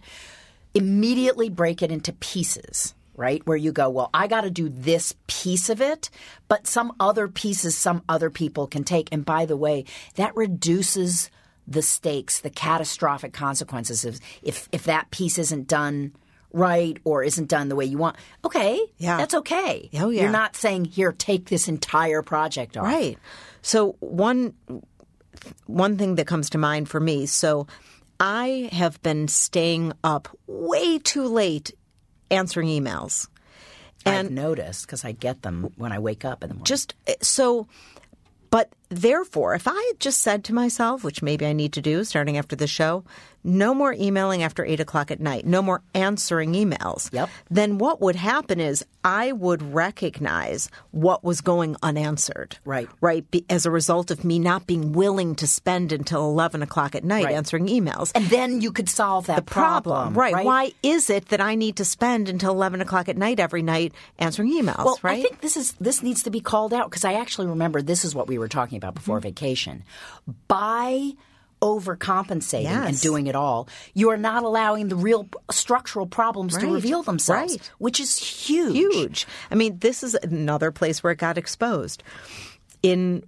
immediately 0.76 1.48
break 1.48 1.82
it 1.82 1.90
into 1.90 2.12
pieces. 2.12 2.94
Right? 3.18 3.40
Where 3.46 3.56
you 3.56 3.72
go, 3.72 3.88
well, 3.88 4.10
I 4.12 4.26
got 4.26 4.42
to 4.42 4.50
do 4.50 4.68
this 4.68 5.14
piece 5.26 5.70
of 5.70 5.80
it, 5.80 6.10
but 6.48 6.66
some 6.66 6.92
other 7.00 7.28
pieces 7.28 7.74
some 7.74 8.02
other 8.10 8.28
people 8.28 8.66
can 8.66 8.84
take. 8.84 9.08
And 9.10 9.24
by 9.24 9.46
the 9.46 9.56
way, 9.56 9.86
that 10.16 10.36
reduces 10.36 11.30
the 11.66 11.80
stakes, 11.80 12.40
the 12.40 12.50
catastrophic 12.50 13.32
consequences 13.32 14.04
of 14.04 14.20
if 14.42 14.68
if 14.70 14.84
that 14.84 15.10
piece 15.10 15.38
isn't 15.38 15.66
done 15.66 16.12
right 16.52 16.98
or 17.04 17.22
isn't 17.24 17.48
done 17.48 17.70
the 17.70 17.74
way 17.76 17.86
you 17.86 17.96
want. 17.96 18.16
Okay, 18.44 18.78
Yeah. 18.98 19.16
that's 19.16 19.34
okay. 19.34 19.88
Oh, 19.94 20.10
yeah. 20.10 20.22
You're 20.24 20.30
not 20.30 20.54
saying 20.54 20.84
here 20.84 21.10
take 21.12 21.46
this 21.48 21.68
entire 21.68 22.20
project 22.20 22.76
off. 22.76 22.84
Right. 22.84 23.18
So 23.62 23.96
one 24.00 24.52
one 25.66 25.96
thing 25.98 26.16
that 26.16 26.26
comes 26.26 26.50
to 26.50 26.58
mind 26.58 26.88
for 26.88 27.00
me, 27.00 27.26
so 27.26 27.66
I 28.18 28.68
have 28.72 29.02
been 29.02 29.28
staying 29.28 29.92
up 30.02 30.28
way 30.46 30.98
too 30.98 31.26
late 31.26 31.72
answering 32.30 32.68
emails. 32.68 33.28
I've 34.04 34.30
noticed 34.30 34.86
because 34.86 35.04
I 35.04 35.12
get 35.12 35.42
them 35.42 35.72
when 35.76 35.90
I 35.90 35.98
wake 35.98 36.24
up 36.24 36.44
in 36.44 36.48
the 36.48 36.54
morning. 36.54 36.64
Just 36.64 36.94
eh, 37.08 37.14
so 37.22 37.66
but 38.50 38.72
therefore, 38.88 39.54
if 39.54 39.66
I 39.68 39.74
had 39.92 40.00
just 40.00 40.20
said 40.20 40.44
to 40.44 40.54
myself, 40.54 41.02
which 41.04 41.22
maybe 41.22 41.46
I 41.46 41.52
need 41.52 41.72
to 41.74 41.82
do 41.82 42.04
starting 42.04 42.36
after 42.36 42.56
the 42.56 42.66
show, 42.66 43.04
no 43.44 43.72
more 43.74 43.92
emailing 43.92 44.42
after 44.42 44.64
eight 44.64 44.80
o'clock 44.80 45.10
at 45.12 45.20
night, 45.20 45.46
no 45.46 45.62
more 45.62 45.80
answering 45.94 46.52
emails, 46.54 47.12
Yep. 47.12 47.28
then 47.48 47.78
what 47.78 48.00
would 48.00 48.16
happen 48.16 48.58
is 48.58 48.84
I 49.04 49.30
would 49.30 49.62
recognize 49.72 50.68
what 50.90 51.22
was 51.22 51.40
going 51.42 51.76
unanswered. 51.80 52.58
Right. 52.64 52.88
Right. 53.00 53.28
Be, 53.30 53.44
as 53.48 53.64
a 53.64 53.70
result 53.70 54.10
of 54.10 54.24
me 54.24 54.40
not 54.40 54.66
being 54.66 54.92
willing 54.92 55.36
to 55.36 55.46
spend 55.46 55.92
until 55.92 56.24
11 56.24 56.60
o'clock 56.62 56.96
at 56.96 57.04
night 57.04 57.26
Right. 57.26 57.34
answering 57.36 57.68
emails. 57.68 58.10
and 58.16 58.26
then 58.26 58.60
you 58.60 58.72
could 58.72 58.88
solve 58.88 59.26
that 59.26 59.46
problem, 59.46 60.14
right. 60.14 60.44
Why 60.44 60.72
is 60.82 61.08
it 61.08 61.28
that 61.28 61.40
I 61.40 61.54
need 61.54 61.76
to 61.76 61.84
spend 61.84 62.28
until 62.28 62.50
11 62.50 62.80
o'clock 62.80 63.08
at 63.08 63.16
night 63.16 63.38
every 63.38 63.62
night 63.62 63.92
answering 64.18 64.50
emails, 64.50 64.84
Well, 64.84 64.98
right? 65.02 65.18
I 65.20 65.22
think 65.22 65.40
this 65.40 65.56
is 65.56 65.72
this 65.80 66.02
needs 66.02 66.24
to 66.24 66.30
be 66.30 66.40
called 66.40 66.72
out 66.74 66.90
because 66.90 67.04
I 67.04 67.14
actually 67.14 67.46
remember 67.46 67.80
this 67.80 68.04
is 68.04 68.12
what 68.12 68.26
we 68.26 68.38
were 68.38 68.48
talking 68.48 68.75
about 68.76 68.94
before 68.94 69.18
Mm-hmm. 69.18 69.28
vacation. 69.28 69.84
By 70.48 71.12
overcompensating 71.62 72.66
and 72.66 73.00
doing 73.00 73.26
it 73.26 73.34
all, 73.34 73.68
you 73.94 74.10
are 74.10 74.16
not 74.16 74.42
allowing 74.42 74.88
the 74.88 74.96
real 74.96 75.28
structural 75.50 76.06
problems 76.06 76.56
to 76.58 76.72
reveal 76.72 77.02
themselves, 77.02 77.52
Right. 77.54 77.70
which 77.78 78.00
is 78.00 78.18
huge. 78.18 78.74
huge. 78.76 79.26
I 79.50 79.54
mean, 79.54 79.78
this 79.78 80.02
is 80.02 80.14
another 80.14 80.70
place 80.70 81.02
where 81.02 81.12
it 81.12 81.18
got 81.18 81.38
exposed. 81.38 82.02
In 82.82 83.24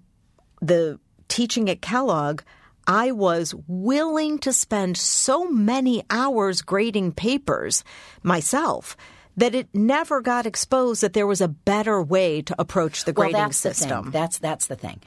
the 0.61 0.99
teaching 1.29 1.69
at 1.71 1.81
Kellogg, 1.81 2.43
I 2.87 3.13
was 3.13 3.55
willing 3.67 4.39
to 4.41 4.53
spend 4.53 4.97
so 4.97 5.47
many 5.49 6.03
hours 6.11 6.63
grading 6.63 7.13
papers 7.13 7.85
myself 8.23 8.97
that 9.37 9.55
it 9.55 9.69
never 9.73 10.21
got 10.21 10.47
exposed 10.47 11.03
that 11.03 11.13
there 11.13 11.27
was 11.27 11.41
a 11.41 11.49
better 11.49 12.03
way 12.03 12.43
to 12.43 12.55
approach 12.59 13.05
the 13.05 13.13
Well, 13.13 13.27
grading 13.31 13.41
that's 13.41 13.61
the 13.63 13.75
system. 13.75 14.03
thing. 14.05 14.13
That's 14.13 14.39
that's 14.39 14.67
the 14.67 14.77
thing. 14.77 15.01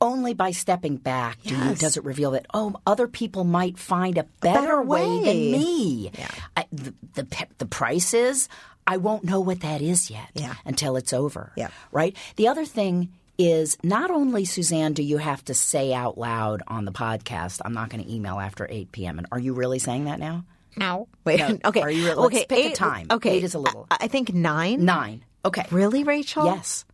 Only 0.00 0.34
by 0.34 0.50
stepping 0.50 0.96
back 0.96 1.40
do 1.42 1.56
you, 1.56 1.74
does 1.74 1.96
it 1.96 2.04
reveal 2.04 2.32
that 2.32 2.46
oh, 2.52 2.74
other 2.86 3.08
people 3.08 3.44
might 3.44 3.78
find 3.78 4.18
a 4.18 4.24
better, 4.40 4.60
better 4.60 4.82
way. 4.82 5.06
way. 5.06 5.24
than 5.24 5.52
me. 5.60 6.10
I, 6.56 6.66
the, 6.70 6.94
the 7.14 7.46
the 7.58 7.66
price 7.66 8.12
is 8.12 8.48
I 8.86 8.98
won't 8.98 9.24
know 9.24 9.40
what 9.40 9.60
that 9.60 9.80
is 9.82 10.10
yet 10.10 10.28
Yeah. 10.34 10.54
until 10.64 10.96
it's 10.96 11.12
over. 11.12 11.52
Yeah. 11.56 11.68
Right. 11.92 12.14
The 12.36 12.48
other 12.48 12.64
thing 12.64 13.08
is 13.38 13.76
not 13.82 14.10
only 14.10 14.44
Suzanne 14.44 14.92
do 14.92 15.02
you 15.02 15.18
have 15.18 15.44
to 15.46 15.54
say 15.54 15.92
out 15.92 16.16
loud 16.18 16.62
on 16.68 16.84
the 16.84 16.92
podcast, 16.92 17.60
I'm 17.64 17.74
not 17.74 17.88
going 17.90 18.02
to 18.04 18.10
email 18.12 18.38
after 18.38 18.66
8 18.70 18.92
p.m. 18.92 19.18
And 19.18 19.26
are 19.32 19.38
you 19.38 19.54
really 19.54 19.78
saying 19.78 20.04
that 20.04 20.18
now? 20.20 20.44
No. 20.76 21.08
Wait. 21.24 21.40
No. 21.40 21.58
Okay. 21.66 21.80
Are 21.82 21.90
you 21.90 22.04
really- 22.04 22.14
let's 22.16 22.34
okay. 22.36 22.46
pick 22.48 22.72
a 22.72 22.74
time. 22.74 23.06
Okay. 23.10 23.30
Eight 23.38 23.44
is 23.44 23.54
a 23.54 23.58
little- 23.58 23.86
I, 23.90 23.96
I 24.02 24.08
think 24.08 24.32
nine. 24.32 24.84
Nine. 24.84 25.24
Okay. 25.44 25.64
Really, 25.70 26.04
Rachel? 26.04 26.44
Yes. 26.46 26.84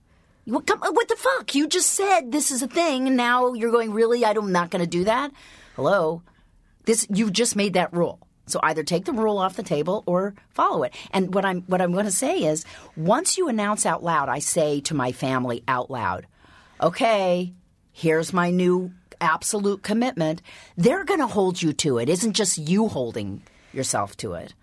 What, 0.44 0.66
come, 0.66 0.82
uh, 0.82 0.90
what 0.90 1.08
the 1.08 1.16
fuck? 1.16 1.54
You 1.54 1.68
just 1.68 1.92
said 1.92 2.32
this 2.32 2.50
is 2.50 2.62
a 2.62 2.68
thing, 2.68 3.06
and 3.06 3.16
now 3.16 3.52
you're 3.52 3.70
going, 3.70 3.92
really? 3.92 4.24
I'm 4.24 4.52
not 4.52 4.70
going 4.70 4.82
to 4.82 4.90
do 4.90 5.04
that? 5.04 5.30
Hello? 5.76 6.22
This 6.84 7.06
You 7.10 7.30
just 7.30 7.54
made 7.54 7.74
that 7.74 7.92
rule. 7.92 8.18
So 8.46 8.58
either 8.62 8.82
take 8.82 9.04
the 9.04 9.12
rule 9.12 9.38
off 9.38 9.54
the 9.54 9.62
table 9.62 10.02
or 10.04 10.34
follow 10.50 10.82
it. 10.82 10.94
And 11.12 11.32
what 11.32 11.44
I'm 11.44 11.62
what 11.62 11.80
I'm 11.80 11.92
going 11.92 12.06
to 12.06 12.10
say 12.10 12.42
is, 12.42 12.64
once 12.96 13.38
you 13.38 13.48
announce 13.48 13.86
out 13.86 14.02
loud, 14.02 14.28
I 14.28 14.40
say 14.40 14.80
to 14.82 14.94
my 14.94 15.12
family 15.12 15.62
out 15.68 15.90
loud, 15.92 16.26
"Okay, 16.80 17.54
here's 17.92 18.32
my 18.32 18.50
new 18.50 18.92
absolute 19.20 19.84
commitment." 19.84 20.42
They're 20.76 21.04
going 21.04 21.20
to 21.20 21.28
hold 21.28 21.62
you 21.62 21.72
to 21.74 21.98
it. 21.98 22.08
Isn't 22.08 22.32
just 22.32 22.58
you 22.58 22.88
holding 22.88 23.42
yourself 23.72 24.16
to 24.18 24.34
it. 24.34 24.54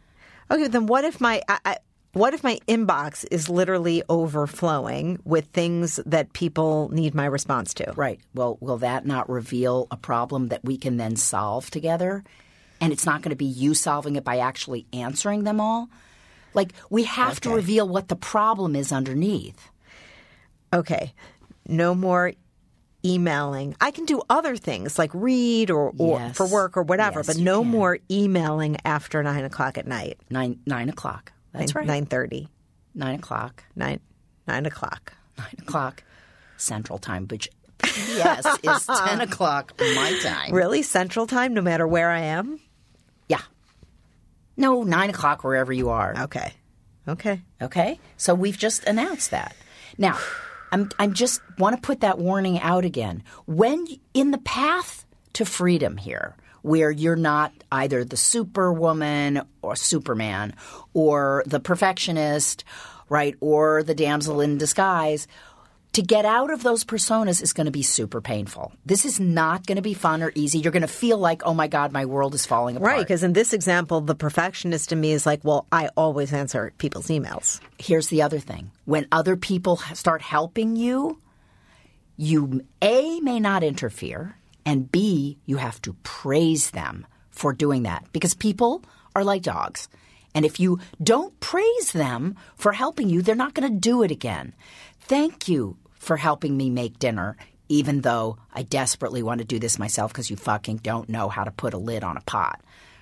Okay, 0.52 0.68
then 0.68 0.86
what 0.86 1.06
if 1.06 1.22
my 1.22 1.42
I, 1.48 1.60
I, 1.64 1.78
what 2.14 2.34
if 2.34 2.44
my 2.44 2.60
inbox 2.68 3.26
is 3.30 3.50
literally 3.50 4.02
overflowing 4.10 5.20
with 5.26 5.46
things 5.48 6.00
that 6.06 6.34
people 6.34 6.90
need 6.90 7.14
my 7.14 7.26
response 7.26 7.74
to? 7.76 7.94
Right. 7.96 8.20
Well, 8.34 8.58
will 8.62 8.78
that 8.78 9.06
not 9.06 9.30
reveal 9.30 9.88
a 9.92 9.98
problem 9.98 10.48
that 10.48 10.64
we 10.64 10.78
can 10.78 10.98
then 10.98 11.16
solve 11.16 11.70
together? 11.70 12.24
And 12.82 12.92
it's 12.94 13.06
not 13.06 13.22
going 13.22 13.32
to 13.32 13.36
be 13.36 13.46
you 13.46 13.74
solving 13.74 14.16
it 14.16 14.24
by 14.24 14.40
actually 14.40 14.86
answering 14.94 15.44
them 15.44 15.60
all? 15.62 15.90
Like, 16.54 16.74
we 16.90 17.04
have 17.04 17.40
to 17.42 17.52
reveal 17.52 17.88
what 17.88 18.08
the 18.08 18.16
problem 18.16 18.76
is 18.76 18.92
underneath. 18.92 19.70
Okay, 20.74 21.14
no 21.68 21.94
more 21.94 22.34
emailing. 23.06 23.76
I 23.80 23.92
can 23.92 24.06
do 24.06 24.22
other 24.30 24.56
things 24.58 24.98
like 24.98 25.12
read 25.14 25.72
or, 25.72 25.94
or 25.98 26.20
Yes. 26.20 26.38
for 26.38 26.48
work 26.48 26.76
or 26.76 26.84
whatever, 26.84 27.20
Yes, 27.20 27.28
but 27.28 27.38
no 27.38 27.64
more 27.64 28.00
emailing 28.10 28.78
after 28.84 29.22
nine 29.24 29.46
o'clock 29.46 29.78
at 29.78 29.88
night. 29.88 30.18
Nine, 30.30 30.60
nine 30.66 30.90
o'clock. 30.90 31.32
That's 31.54 31.76
right. 31.76 31.86
Nine 31.88 32.06
thirty. 32.06 32.50
Nine 32.94 33.16
o'clock. 33.16 33.64
Nine 33.76 34.00
nine 34.48 34.66
o'clock. 34.66 35.14
Nine 35.38 35.56
o'clock 35.60 36.04
Central 36.58 37.00
Time, 37.00 37.28
which 37.28 37.50
yes 37.84 38.46
is 38.62 38.86
10 38.86 39.22
o'clock 39.22 39.74
my 39.80 40.20
time. 40.22 40.54
Really, 40.54 40.82
Central 40.82 41.26
Time, 41.26 41.54
no 41.54 41.62
matter 41.62 41.88
where 41.88 42.10
I 42.10 42.20
am. 42.20 42.60
Yeah. 43.30 43.42
No, 44.58 44.84
nine 44.84 45.10
o'clock 45.10 45.44
wherever 45.44 45.72
you 45.72 45.90
are. 45.90 46.14
Okay, 46.24 46.54
okay. 47.08 47.42
Okay, 47.62 48.00
so 48.18 48.34
we've 48.34 48.58
just 48.58 48.84
announced 48.84 49.32
that. 49.32 49.56
Now, 49.98 50.18
I'm 50.72 50.90
I'm 51.00 51.14
just 51.14 51.42
want 51.58 51.76
to 51.76 51.82
put 51.82 52.02
that 52.02 52.20
warning 52.20 52.60
out 52.60 52.84
again. 52.84 53.24
When 53.46 53.88
in 54.14 54.32
the 54.32 54.38
path 54.40 55.06
to 55.34 55.46
freedom 55.46 55.96
here, 55.98 56.36
where 56.62 56.92
you're 56.92 57.16
not 57.16 57.54
either 57.72 58.04
the 58.04 58.18
superwoman 58.18 59.42
or 59.62 59.76
Superman 59.76 60.54
or 60.94 61.44
the 61.46 61.60
perfectionist, 61.60 62.64
right, 63.10 63.36
or 63.40 63.84
the 63.84 63.96
damsel 63.96 64.42
in 64.42 64.58
disguise. 64.58 65.28
To 65.94 66.04
get 66.04 66.24
out 66.24 66.52
of 66.52 66.62
those 66.62 66.86
personas 66.86 67.42
is 67.42 67.52
going 67.52 67.66
to 67.66 67.72
be 67.72 67.82
super 67.82 68.22
painful. 68.22 68.72
This 68.86 69.06
is 69.06 69.20
not 69.20 69.66
going 69.66 69.78
to 69.78 69.82
be 69.82 69.96
fun 69.96 70.22
or 70.22 70.32
easy. 70.36 70.60
You're 70.60 70.72
going 70.72 70.84
to 70.84 70.88
feel 70.88 71.18
like, 71.18 71.42
oh 71.46 71.56
my 71.56 71.68
God, 71.68 71.92
my 71.92 72.06
world 72.06 72.36
is 72.36 72.46
falling 72.46 72.78
apart. 72.78 72.92
Right, 72.92 73.00
because 73.00 73.24
in 73.24 73.34
this 73.34 73.54
example, 73.54 74.00
the 74.00 74.14
perfectionist 74.14 74.92
in 74.92 75.02
me 75.02 75.14
is 75.14 75.26
like, 75.26 75.44
well, 75.44 75.66
I 75.72 75.90
always 75.98 76.32
answer 76.32 76.72
people's 76.78 77.08
emails. 77.08 77.60
here's 77.80 78.10
the 78.10 78.22
other 78.22 78.40
thing 78.40 78.70
when 78.86 79.08
other 79.12 79.36
people 79.36 79.78
start 79.94 80.22
helping 80.22 80.76
you 80.76 81.20
you 82.18 82.66
a 82.82 83.22
may 83.22 83.40
not 83.40 83.64
interfere 83.64 84.36
and 84.70 84.92
b 84.92 85.40
you 85.48 85.58
have 85.58 85.82
to 85.82 85.94
praise 86.04 86.70
them 86.70 87.06
for 87.32 87.52
doing 87.54 87.84
that 87.84 88.06
because 88.14 88.36
people 88.36 88.84
are 89.16 89.24
like 89.24 89.42
dogs 89.42 89.90
and 90.36 90.46
if 90.46 90.60
you 90.60 90.80
don't 91.02 91.38
praise 91.40 91.92
them 91.92 92.36
for 92.56 92.72
helping 92.72 93.10
you 93.10 93.24
they're 93.24 93.34
not 93.44 93.56
going 93.56 93.68
to 93.68 93.80
do 93.80 94.04
it 94.04 94.12
again 94.12 94.54
thank 95.02 95.48
you 95.48 95.76
for 95.96 96.18
helping 96.18 96.56
me 96.56 96.70
make 96.70 97.00
dinner 97.00 97.36
even 97.68 98.02
though 98.02 98.38
i 98.54 98.62
desperately 98.62 99.24
want 99.24 99.40
to 99.40 99.46
do 99.46 99.58
this 99.58 99.80
myself 99.80 100.14
because 100.14 100.30
you 100.30 100.36
fucking 100.36 100.78
don't 100.78 101.10
know 101.10 101.30
how 101.30 101.44
to 101.44 101.52
put 101.52 101.74
a 101.74 101.78
lid 101.78 102.04
on 102.04 102.16
a 102.16 102.22
pot 102.22 102.62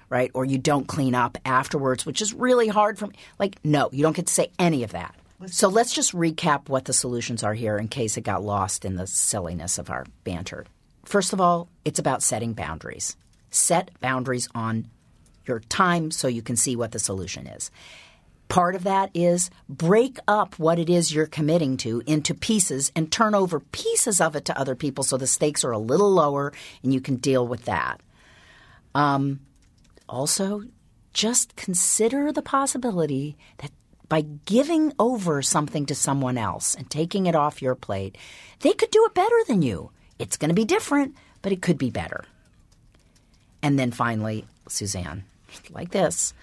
right? 0.10 0.32
Or 0.34 0.46
you 0.46 0.58
don't 0.58 0.88
clean 0.88 1.14
up 1.16 1.38
afterwards, 1.44 2.06
which 2.06 2.22
is 2.22 2.34
really 2.34 2.70
hard 2.70 2.98
for 2.98 3.08
me. 3.08 3.16
Like, 3.40 3.58
no, 3.66 3.90
you 3.92 4.04
don't 4.04 4.16
get 4.16 4.28
to 4.28 4.34
say 4.34 4.52
any 4.58 4.84
of 4.84 4.94
that. 4.94 5.14
So 5.48 5.68
let's 5.68 5.94
just 5.94 6.14
recap 6.14 6.70
what 6.70 6.86
the 6.86 6.94
solutions 6.94 7.44
are 7.44 7.54
here 7.54 7.78
in 7.78 7.90
case 7.90 8.16
it 8.16 8.22
got 8.22 8.42
lost 8.42 8.86
in 8.86 8.96
the 8.96 9.06
silliness 9.06 9.78
of 9.78 9.90
our 9.90 10.06
banter. 10.24 10.66
First 11.08 11.32
of 11.32 11.40
all, 11.40 11.70
it's 11.86 12.00
about 12.00 12.22
setting 12.22 12.52
boundaries. 12.52 13.16
Set 13.50 13.92
boundaries 14.02 14.50
on 14.54 14.90
your 15.46 15.62
time 15.62 16.12
so 16.12 16.28
you 16.28 16.42
can 16.42 16.58
see 16.58 16.76
what 16.76 16.92
the 16.92 17.00
solution 17.00 17.48
is. 17.48 17.72
Part 18.50 18.76
of 18.76 18.84
that 18.84 19.12
is 19.14 19.50
break 19.70 20.20
up 20.28 20.60
what 20.60 20.80
it 20.80 20.90
is 20.90 21.14
you're 21.14 21.26
committing 21.26 21.78
to 21.78 22.04
into 22.06 22.34
pieces 22.34 22.92
and 22.94 23.10
turn 23.10 23.36
over 23.36 23.62
pieces 23.62 24.20
of 24.20 24.36
it 24.36 24.44
to 24.46 24.60
other 24.60 24.76
people 24.76 25.02
so 25.02 25.16
the 25.16 25.28
stakes 25.28 25.64
are 25.64 25.72
a 25.72 25.78
little 25.78 26.12
lower 26.12 26.52
and 26.84 26.94
you 26.94 27.00
can 27.00 27.16
deal 27.16 27.48
with 27.48 27.64
that. 27.64 28.02
Um, 28.94 29.40
also, 30.10 30.64
just 31.14 31.56
consider 31.56 32.34
the 32.34 32.42
possibility 32.42 33.38
that 33.60 33.72
by 34.10 34.26
giving 34.46 34.92
over 35.00 35.42
something 35.42 35.86
to 35.86 35.96
someone 35.96 36.38
else 36.38 36.76
and 36.76 36.90
taking 36.90 37.28
it 37.28 37.36
off 37.36 37.62
your 37.62 37.76
plate, 37.76 38.18
they 38.60 38.74
could 38.74 38.92
do 38.92 39.06
it 39.06 39.14
better 39.14 39.38
than 39.48 39.62
you. 39.62 39.92
It's 40.20 40.38
going 40.38 40.50
to 40.50 40.56
be 40.56 40.66
different, 40.66 41.16
but 41.42 41.52
it 41.52 41.62
could 41.62 41.78
be 41.78 41.90
better. 41.90 42.26
And 43.62 43.78
then 43.78 43.92
finally, 43.92 44.46
Suzanne, 44.68 45.24
like 45.70 45.92
this, 45.92 46.34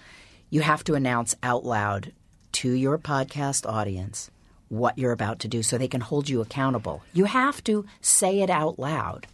you 0.49 0.61
have 0.61 0.83
to 0.85 0.93
announce 0.95 1.35
out 1.43 1.65
loud 1.65 2.11
to 2.53 2.71
your 2.71 2.97
podcast 2.97 3.69
audience 3.69 4.29
what 4.69 4.97
you're 4.97 5.11
about 5.11 5.39
to 5.39 5.47
do 5.47 5.61
so 5.61 5.77
they 5.77 5.87
can 5.87 6.01
hold 6.01 6.27
you 6.29 6.41
accountable. 6.41 7.03
You 7.13 7.25
have 7.25 7.63
to 7.65 7.85
say 8.01 8.41
it 8.41 8.49
out 8.49 8.79
loud, 8.79 9.27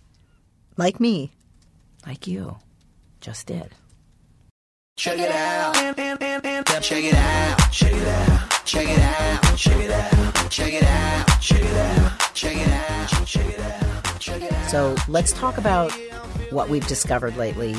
Like 0.77 0.99
me. 0.99 1.31
like 2.05 2.27
you 2.27 2.57
just 3.21 3.47
did. 3.47 3.69
Check 4.97 5.19
it 5.19 5.31
out. 5.31 5.73
Check 5.75 5.97
it 5.99 6.03
out. 6.21 6.81
Check 6.83 7.03
it 7.03 7.13
out. 7.15 7.71
Check 7.71 7.93
it 7.93 8.07
out. 8.07 8.65
Check 8.65 8.87
it 8.87 8.99
out. 8.99 9.57
Check 9.57 10.73
it 10.73 10.83
out. 10.83 11.39
Check 11.39 11.63
it 11.63 11.67
out. 11.77 12.19
Check 12.33 12.57
it 12.57 12.67
out. 12.67 13.25
Check 13.25 13.45
it 13.45 13.59
out. 13.59 13.90
So 14.67 14.95
let's 15.07 15.31
talk 15.33 15.57
about 15.57 15.91
what 16.51 16.69
we've 16.69 16.85
discovered 16.87 17.37
lately. 17.37 17.75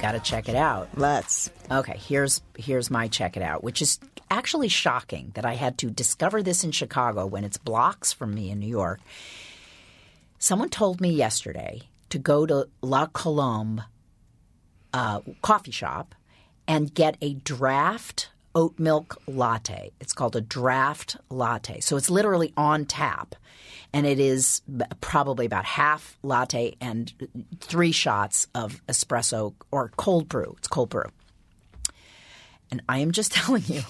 Got 0.00 0.12
to 0.12 0.20
check 0.20 0.48
it 0.48 0.56
out. 0.56 0.88
Let's. 0.96 1.50
Okay, 1.70 1.96
here's 1.98 2.42
here's 2.56 2.90
my 2.90 3.08
check 3.08 3.36
it 3.36 3.42
out, 3.42 3.62
which 3.62 3.82
is 3.82 3.98
actually 4.30 4.68
shocking 4.68 5.32
that 5.34 5.44
I 5.44 5.54
had 5.54 5.78
to 5.78 5.90
discover 5.90 6.42
this 6.42 6.64
in 6.64 6.72
Chicago 6.72 7.26
when 7.26 7.44
it's 7.44 7.58
blocks 7.58 8.12
from 8.12 8.34
me 8.34 8.50
in 8.50 8.58
New 8.58 8.68
York. 8.68 9.00
Someone 10.38 10.68
told 10.68 11.00
me 11.00 11.10
yesterday 11.10 11.82
to 12.10 12.18
go 12.18 12.46
to 12.46 12.68
La 12.82 13.06
Colombe 13.06 13.82
uh, 14.92 15.20
coffee 15.42 15.70
shop 15.70 16.14
and 16.66 16.94
get 16.94 17.16
a 17.20 17.34
draft 17.34 18.30
oat 18.54 18.78
milk 18.78 19.20
latte. 19.26 19.92
It's 20.00 20.12
called 20.12 20.36
a 20.36 20.40
draft 20.40 21.16
latte. 21.30 21.80
So 21.80 21.96
it's 21.96 22.10
literally 22.10 22.52
on 22.56 22.84
tap. 22.84 23.34
And 23.92 24.06
it 24.06 24.18
is 24.18 24.60
probably 25.00 25.46
about 25.46 25.64
half 25.64 26.18
latte 26.22 26.76
and 26.80 27.12
three 27.60 27.92
shots 27.92 28.48
of 28.54 28.84
espresso 28.86 29.54
or 29.70 29.90
cold 29.96 30.28
brew. 30.28 30.54
It's 30.58 30.68
cold 30.68 30.90
brew. 30.90 31.10
And 32.70 32.82
I 32.88 32.98
am 32.98 33.12
just 33.12 33.32
telling 33.34 33.62
you, 33.66 33.82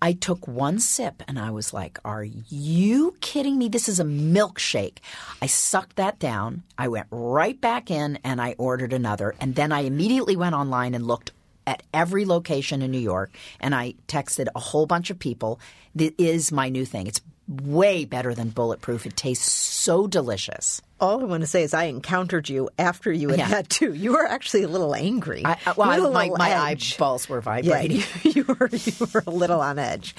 I 0.00 0.12
took 0.12 0.46
one 0.46 0.78
sip 0.78 1.22
and 1.26 1.38
I 1.38 1.50
was 1.50 1.72
like, 1.72 1.98
Are 2.04 2.24
you 2.24 3.16
kidding 3.20 3.58
me? 3.58 3.68
This 3.68 3.88
is 3.88 3.98
a 3.98 4.04
milkshake. 4.04 4.98
I 5.42 5.46
sucked 5.46 5.96
that 5.96 6.18
down. 6.18 6.62
I 6.76 6.88
went 6.88 7.08
right 7.10 7.60
back 7.60 7.90
in 7.90 8.18
and 8.24 8.40
I 8.40 8.54
ordered 8.58 8.92
another. 8.92 9.34
And 9.40 9.54
then 9.54 9.72
I 9.72 9.80
immediately 9.80 10.36
went 10.36 10.54
online 10.54 10.94
and 10.94 11.06
looked 11.06 11.32
at 11.68 11.82
every 11.92 12.24
location 12.24 12.80
in 12.80 12.90
New 12.90 12.98
York 12.98 13.30
and 13.60 13.74
I 13.74 13.94
texted 14.08 14.46
a 14.56 14.58
whole 14.58 14.86
bunch 14.86 15.10
of 15.10 15.18
people. 15.18 15.60
This 15.94 16.12
is 16.16 16.50
my 16.50 16.70
new 16.70 16.86
thing. 16.86 17.06
It's 17.06 17.20
way 17.48 18.04
better 18.04 18.34
than 18.34 18.50
bulletproof. 18.50 19.06
It 19.06 19.16
tastes 19.16 19.50
so 19.50 20.06
delicious. 20.06 20.82
All 21.00 21.20
I 21.20 21.24
want 21.24 21.42
to 21.42 21.46
say 21.46 21.62
is 21.62 21.72
I 21.72 21.84
encountered 21.84 22.48
you 22.48 22.68
after 22.78 23.10
you 23.12 23.28
had 23.30 23.38
Yeah. 23.38 23.46
had 23.46 23.68
two. 23.70 23.94
You 23.94 24.12
were 24.12 24.26
actually 24.26 24.64
a 24.64 24.68
little 24.68 24.94
angry. 24.94 25.42
I, 25.46 25.56
I- 25.64 25.72
well, 25.76 25.86
You 25.86 25.92
had 25.92 26.00
I- 26.02 26.08
a 26.08 26.10
my, 26.12 26.22
little 26.24 26.36
my 26.36 26.70
edge. 26.70 26.94
eyeballs 26.96 27.28
were 27.28 27.36
Yeah, 27.38 27.40
vibrating. 27.42 28.02
you, 28.24 28.32
you 28.34 28.44
were 28.44 28.68
you 28.72 29.06
were 29.14 29.22
a 29.26 29.30
little 29.30 29.60
on 29.60 29.78
edge. 29.78 30.14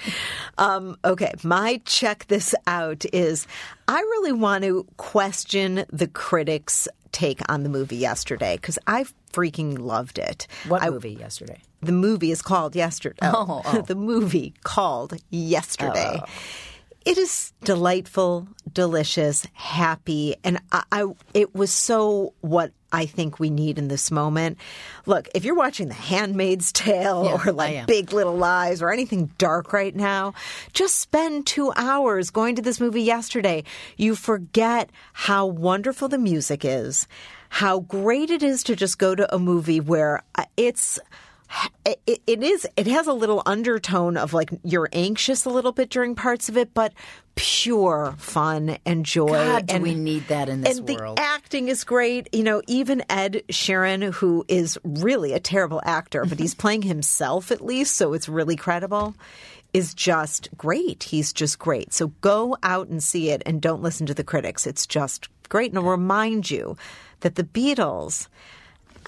Um, 0.58 0.98
okay, 1.06 1.34
my 1.44 1.82
check 1.86 2.26
this 2.30 2.56
out 2.66 3.06
is 3.14 3.46
I 3.88 4.00
really 4.00 4.32
want 4.32 4.64
to 4.64 4.88
question 4.98 5.86
the 5.92 6.08
critics' 6.08 6.88
take 7.12 7.42
on 7.52 7.64
the 7.64 7.70
movie 7.70 7.98
yesterday 7.98 8.56
because 8.56 8.80
I 8.88 9.06
freaking 9.34 9.78
loved 9.80 10.18
it. 10.18 10.48
What 10.68 10.82
I- 10.82 10.90
movie 10.90 11.12
yesterday? 11.14 11.60
The 11.82 11.92
movie 11.94 12.32
is 12.32 12.42
called 12.42 12.76
Yesterday. 12.76 13.20
Oh, 13.22 13.62
oh. 13.66 13.82
the 13.88 13.96
movie 13.96 14.54
called 14.64 15.14
Yesterday. 15.30 16.22
It 17.06 17.18
is 17.18 17.54
delightful, 17.64 18.48
delicious, 18.72 19.46
happy, 19.54 20.36
and 20.44 20.60
I, 20.72 20.84
I 20.92 21.06
it 21.34 21.56
was 21.56 21.72
so 21.72 22.34
what 22.42 22.72
I 22.92 23.06
think 23.06 23.40
we 23.40 23.50
need 23.50 23.78
in 23.78 23.88
this 23.88 24.12
moment. 24.12 24.58
Look, 25.06 25.30
if 25.34 25.46
you're 25.46 25.56
watching 25.56 25.88
The 25.88 25.94
Handmaid's 25.94 26.72
Tale 26.72 27.24
Yeah, 27.26 27.44
or 27.46 27.52
like. 27.52 27.88
Big 27.88 28.12
Little 28.12 28.36
Lies 28.36 28.82
or 28.82 28.92
anything 28.92 29.32
dark 29.38 29.72
right 29.74 29.96
now, 29.96 30.34
just 30.74 31.00
spend 31.00 31.48
two 31.48 31.72
hours 31.76 32.30
going 32.32 32.56
to 32.56 32.62
this 32.62 32.80
movie 32.80 33.04
yesterday. 33.04 33.64
You 33.98 34.16
forget 34.16 34.90
how 35.14 35.46
wonderful 35.46 36.10
the 36.10 36.18
music 36.18 36.66
is, 36.66 37.08
how 37.50 37.80
great 37.82 38.30
it 38.30 38.44
is 38.44 38.64
to 38.64 38.76
just 38.76 38.98
go 38.98 39.16
to 39.16 39.34
a 39.34 39.40
movie 39.40 39.80
where 39.80 40.22
uh, 40.36 40.46
it's 40.58 41.00
it, 41.86 42.22
it 42.28 42.44
is 42.44 42.68
it 42.78 42.88
has 42.88 43.08
a 43.08 43.14
little 43.14 43.42
undertone 43.46 44.18
of 44.18 44.34
like 44.34 44.52
you're 44.64 44.90
anxious 44.94 45.46
a 45.46 45.50
little 45.50 45.72
bit 45.72 45.90
during 45.90 46.14
parts 46.14 46.50
of 46.50 46.58
it 46.58 46.74
but 46.74 46.94
pure 47.36 48.14
fun 48.18 48.78
and 48.86 49.06
joy 49.06 49.28
God, 49.28 49.66
and 49.70 49.82
we 49.82 49.96
need 49.96 50.28
that 50.28 50.50
in 50.50 50.62
this 50.62 50.78
and 50.78 50.90
world. 50.90 51.18
the 51.18 51.22
acting 51.22 51.70
is 51.70 51.84
great. 51.84 52.28
You 52.34 52.44
know 52.44 52.62
even 52.68 53.04
ed 53.10 53.44
sheeran 53.50 54.14
who 54.14 54.46
is 54.48 54.78
really 54.84 55.34
a 55.34 55.40
terrible 55.40 55.82
actor 55.84 56.26
but 56.26 56.40
he's 56.40 56.54
playing 56.64 56.84
himself 56.84 57.52
at 57.52 57.62
least 57.62 57.96
so 57.96 58.14
it's 58.14 58.30
really 58.30 58.56
credible 58.56 59.16
is 59.74 59.94
just 59.94 60.50
great. 60.58 61.04
He's 61.04 61.32
just 61.32 61.60
great. 61.60 61.94
So 61.94 62.08
go 62.22 62.58
out 62.64 62.88
and 62.88 63.04
see 63.04 63.30
it 63.30 63.44
and 63.46 63.62
don't 63.62 63.84
listen 63.84 64.08
to 64.08 64.16
the 64.16 64.24
critics. 64.24 64.66
It's 64.66 64.88
just 64.88 65.30
great. 65.48 65.72
And 65.72 65.78
i'll 65.80 65.86
remind 65.86 66.50
you 66.50 66.76
that 67.22 67.36
the 67.36 67.44
beatles 67.44 68.28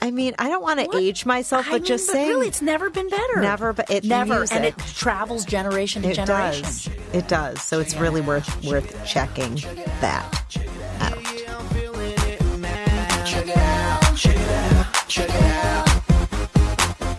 I 0.03 0.09
mean, 0.09 0.33
I 0.39 0.49
don't 0.49 0.63
want 0.63 0.79
to 0.79 0.97
age 0.97 1.25
myself, 1.27 1.67
I 1.67 1.71
but 1.71 1.81
mean, 1.81 1.85
just 1.85 2.07
but 2.07 2.13
saying, 2.13 2.29
really, 2.29 2.47
it's 2.47 2.61
never 2.61 2.89
been 2.89 3.07
better. 3.07 3.39
Never, 3.41 3.71
but 3.71 3.89
it- 3.91 4.03
never, 4.03 4.39
music. 4.39 4.55
and 4.55 4.65
it 4.65 4.77
travels 4.79 5.45
generation 5.45 6.01
to 6.01 6.09
it 6.09 6.15
generation. 6.15 6.63
does. 6.63 6.89
It 7.13 7.27
does. 7.27 7.61
So 7.61 7.79
it's 7.79 7.95
really 7.95 8.21
worth 8.21 8.63
worth 8.65 9.05
checking 9.05 9.55
that 10.01 10.25
out. 10.99 11.17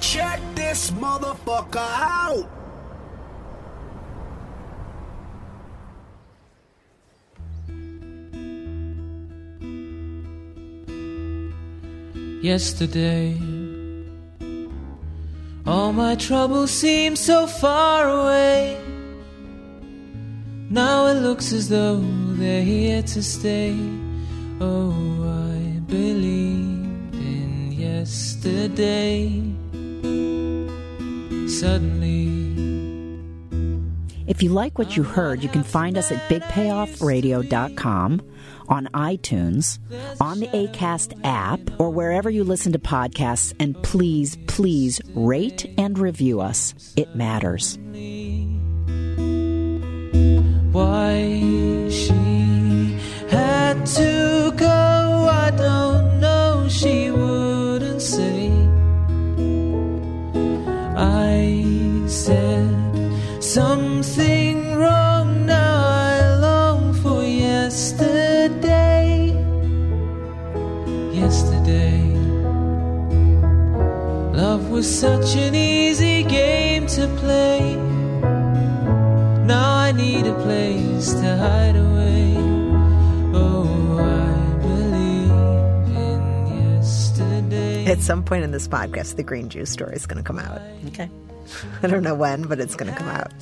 Check 0.01 0.40
this 0.55 0.90
motherfucker 0.92 1.77
out. 1.77 2.49
Yesterday. 12.42 13.38
All 15.64 15.92
my 15.92 16.16
troubles 16.16 16.72
seem 16.72 17.14
so 17.14 17.46
far 17.46 18.09
away. 18.09 18.78
Now 20.70 21.07
it 21.07 21.20
looks 21.20 21.52
as 21.52 21.68
though 21.68 22.00
they're 22.35 22.64
here 22.64 23.02
to 23.02 23.22
stay. 23.22 23.76
Oh, 24.61 24.92
I 25.22 25.78
believed 25.87 27.14
in 27.14 27.72
yesterday. 27.72 29.31
Suddenly. 31.48 32.42
If 34.26 34.42
you 34.42 34.48
like 34.50 34.78
what 34.78 34.96
you 34.96 35.02
heard, 35.02 35.42
you 35.42 35.48
can 35.48 35.62
find 35.62 35.98
us 35.98 36.11
at 36.11 36.28
bigpayoffradio.com, 36.28 38.22
on 38.72 38.88
iTunes, 38.94 39.78
on 40.20 40.40
the 40.40 40.48
ACAST 40.48 41.20
app, 41.24 41.61
or 41.78 41.90
wherever 41.90 42.30
you 42.30 42.42
listen 42.42 42.72
to 42.72 42.78
podcasts. 42.78 43.52
And 43.61 43.80
please, 43.82 44.38
please 44.46 45.00
rate 45.14 45.66
and 45.76 45.98
review 45.98 46.40
us. 46.40 46.74
It 46.96 47.14
matters. 47.14 47.78
Why 50.72 51.88
she 51.90 52.98
had 53.28 53.85
to 53.85 54.52
go, 54.56 55.28
I 55.30 55.50
don't 55.50 56.20
know. 56.20 56.66
She 56.70 57.11
wouldn't 57.11 58.00
say. 58.00 58.50
I 60.96 62.06
said 62.06 63.42
something 63.42 64.41
was 74.83 74.88
was 74.88 74.99
such 74.99 75.37
an 75.37 75.55
easy 75.55 76.25
game 76.25 76.88
to 76.88 77.07
play. 77.18 77.77
Now 79.47 79.77
I 79.77 79.92
need 79.92 80.27
a 80.27 80.35
place 80.42 81.12
to 81.12 81.37
hide 81.37 81.77
away. 81.77 82.35
Oh, 83.33 83.99
I 84.01 84.57
believe 84.59 85.31
in 85.97 86.75
yesterday. 86.75 87.87
At 87.87 88.01
some 88.01 88.25
point 88.25 88.42
in 88.42 88.51
this 88.51 88.66
podcast, 88.66 89.14
the 89.14 89.23
green 89.23 89.49
juice 89.49 89.71
story 89.71 89.95
is 89.95 90.05
going 90.07 90.21
to 90.21 90.27
come 90.27 90.40
out. 90.40 90.61
Okay. 90.88 91.09
I 91.85 91.87
don't 91.87 92.03
know 92.03 92.16
when, 92.16 92.42
but 92.42 92.59
it's 92.59 92.75
going 92.75 92.92
to 92.92 92.99
come 92.99 93.09
out. 93.09 93.33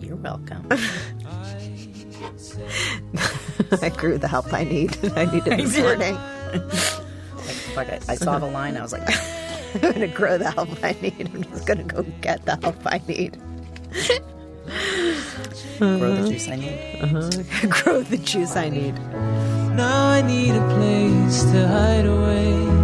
You're 0.00 0.16
welcome. 0.16 0.68
I 3.82 3.88
grew 3.90 4.18
the 4.18 4.28
help 4.28 4.52
I 4.52 4.64
need. 4.64 4.96
I 5.16 5.24
needed 5.26 5.58
this 5.58 5.74
did. 5.74 5.82
morning. 5.82 6.14
like 7.76 7.88
I, 7.88 8.00
I 8.08 8.14
saw 8.16 8.38
the 8.38 8.46
line. 8.46 8.76
I 8.76 8.82
was 8.82 8.92
like, 8.92 9.08
I'm 9.74 9.80
going 9.80 10.00
to 10.00 10.08
grow 10.08 10.38
the 10.38 10.50
help 10.50 10.70
I 10.82 10.96
need. 11.00 11.30
I'm 11.34 11.44
just 11.44 11.66
going 11.66 11.78
to 11.78 11.84
go 11.84 12.02
get 12.20 12.44
the 12.44 12.56
help 12.62 12.76
I 12.86 13.00
need. 13.06 13.38
grow 15.78 16.14
the 16.14 16.28
juice 16.30 16.48
I 16.48 16.56
need. 16.56 16.98
Uh-huh. 17.00 17.30
grow 17.68 18.02
the 18.02 18.18
juice 18.18 18.56
I 18.56 18.68
need. 18.68 18.94
Now 19.74 20.08
I 20.10 20.22
need 20.22 20.54
a 20.54 20.68
place 20.76 21.42
to 21.44 21.66
hide 21.66 22.06
away. 22.06 22.83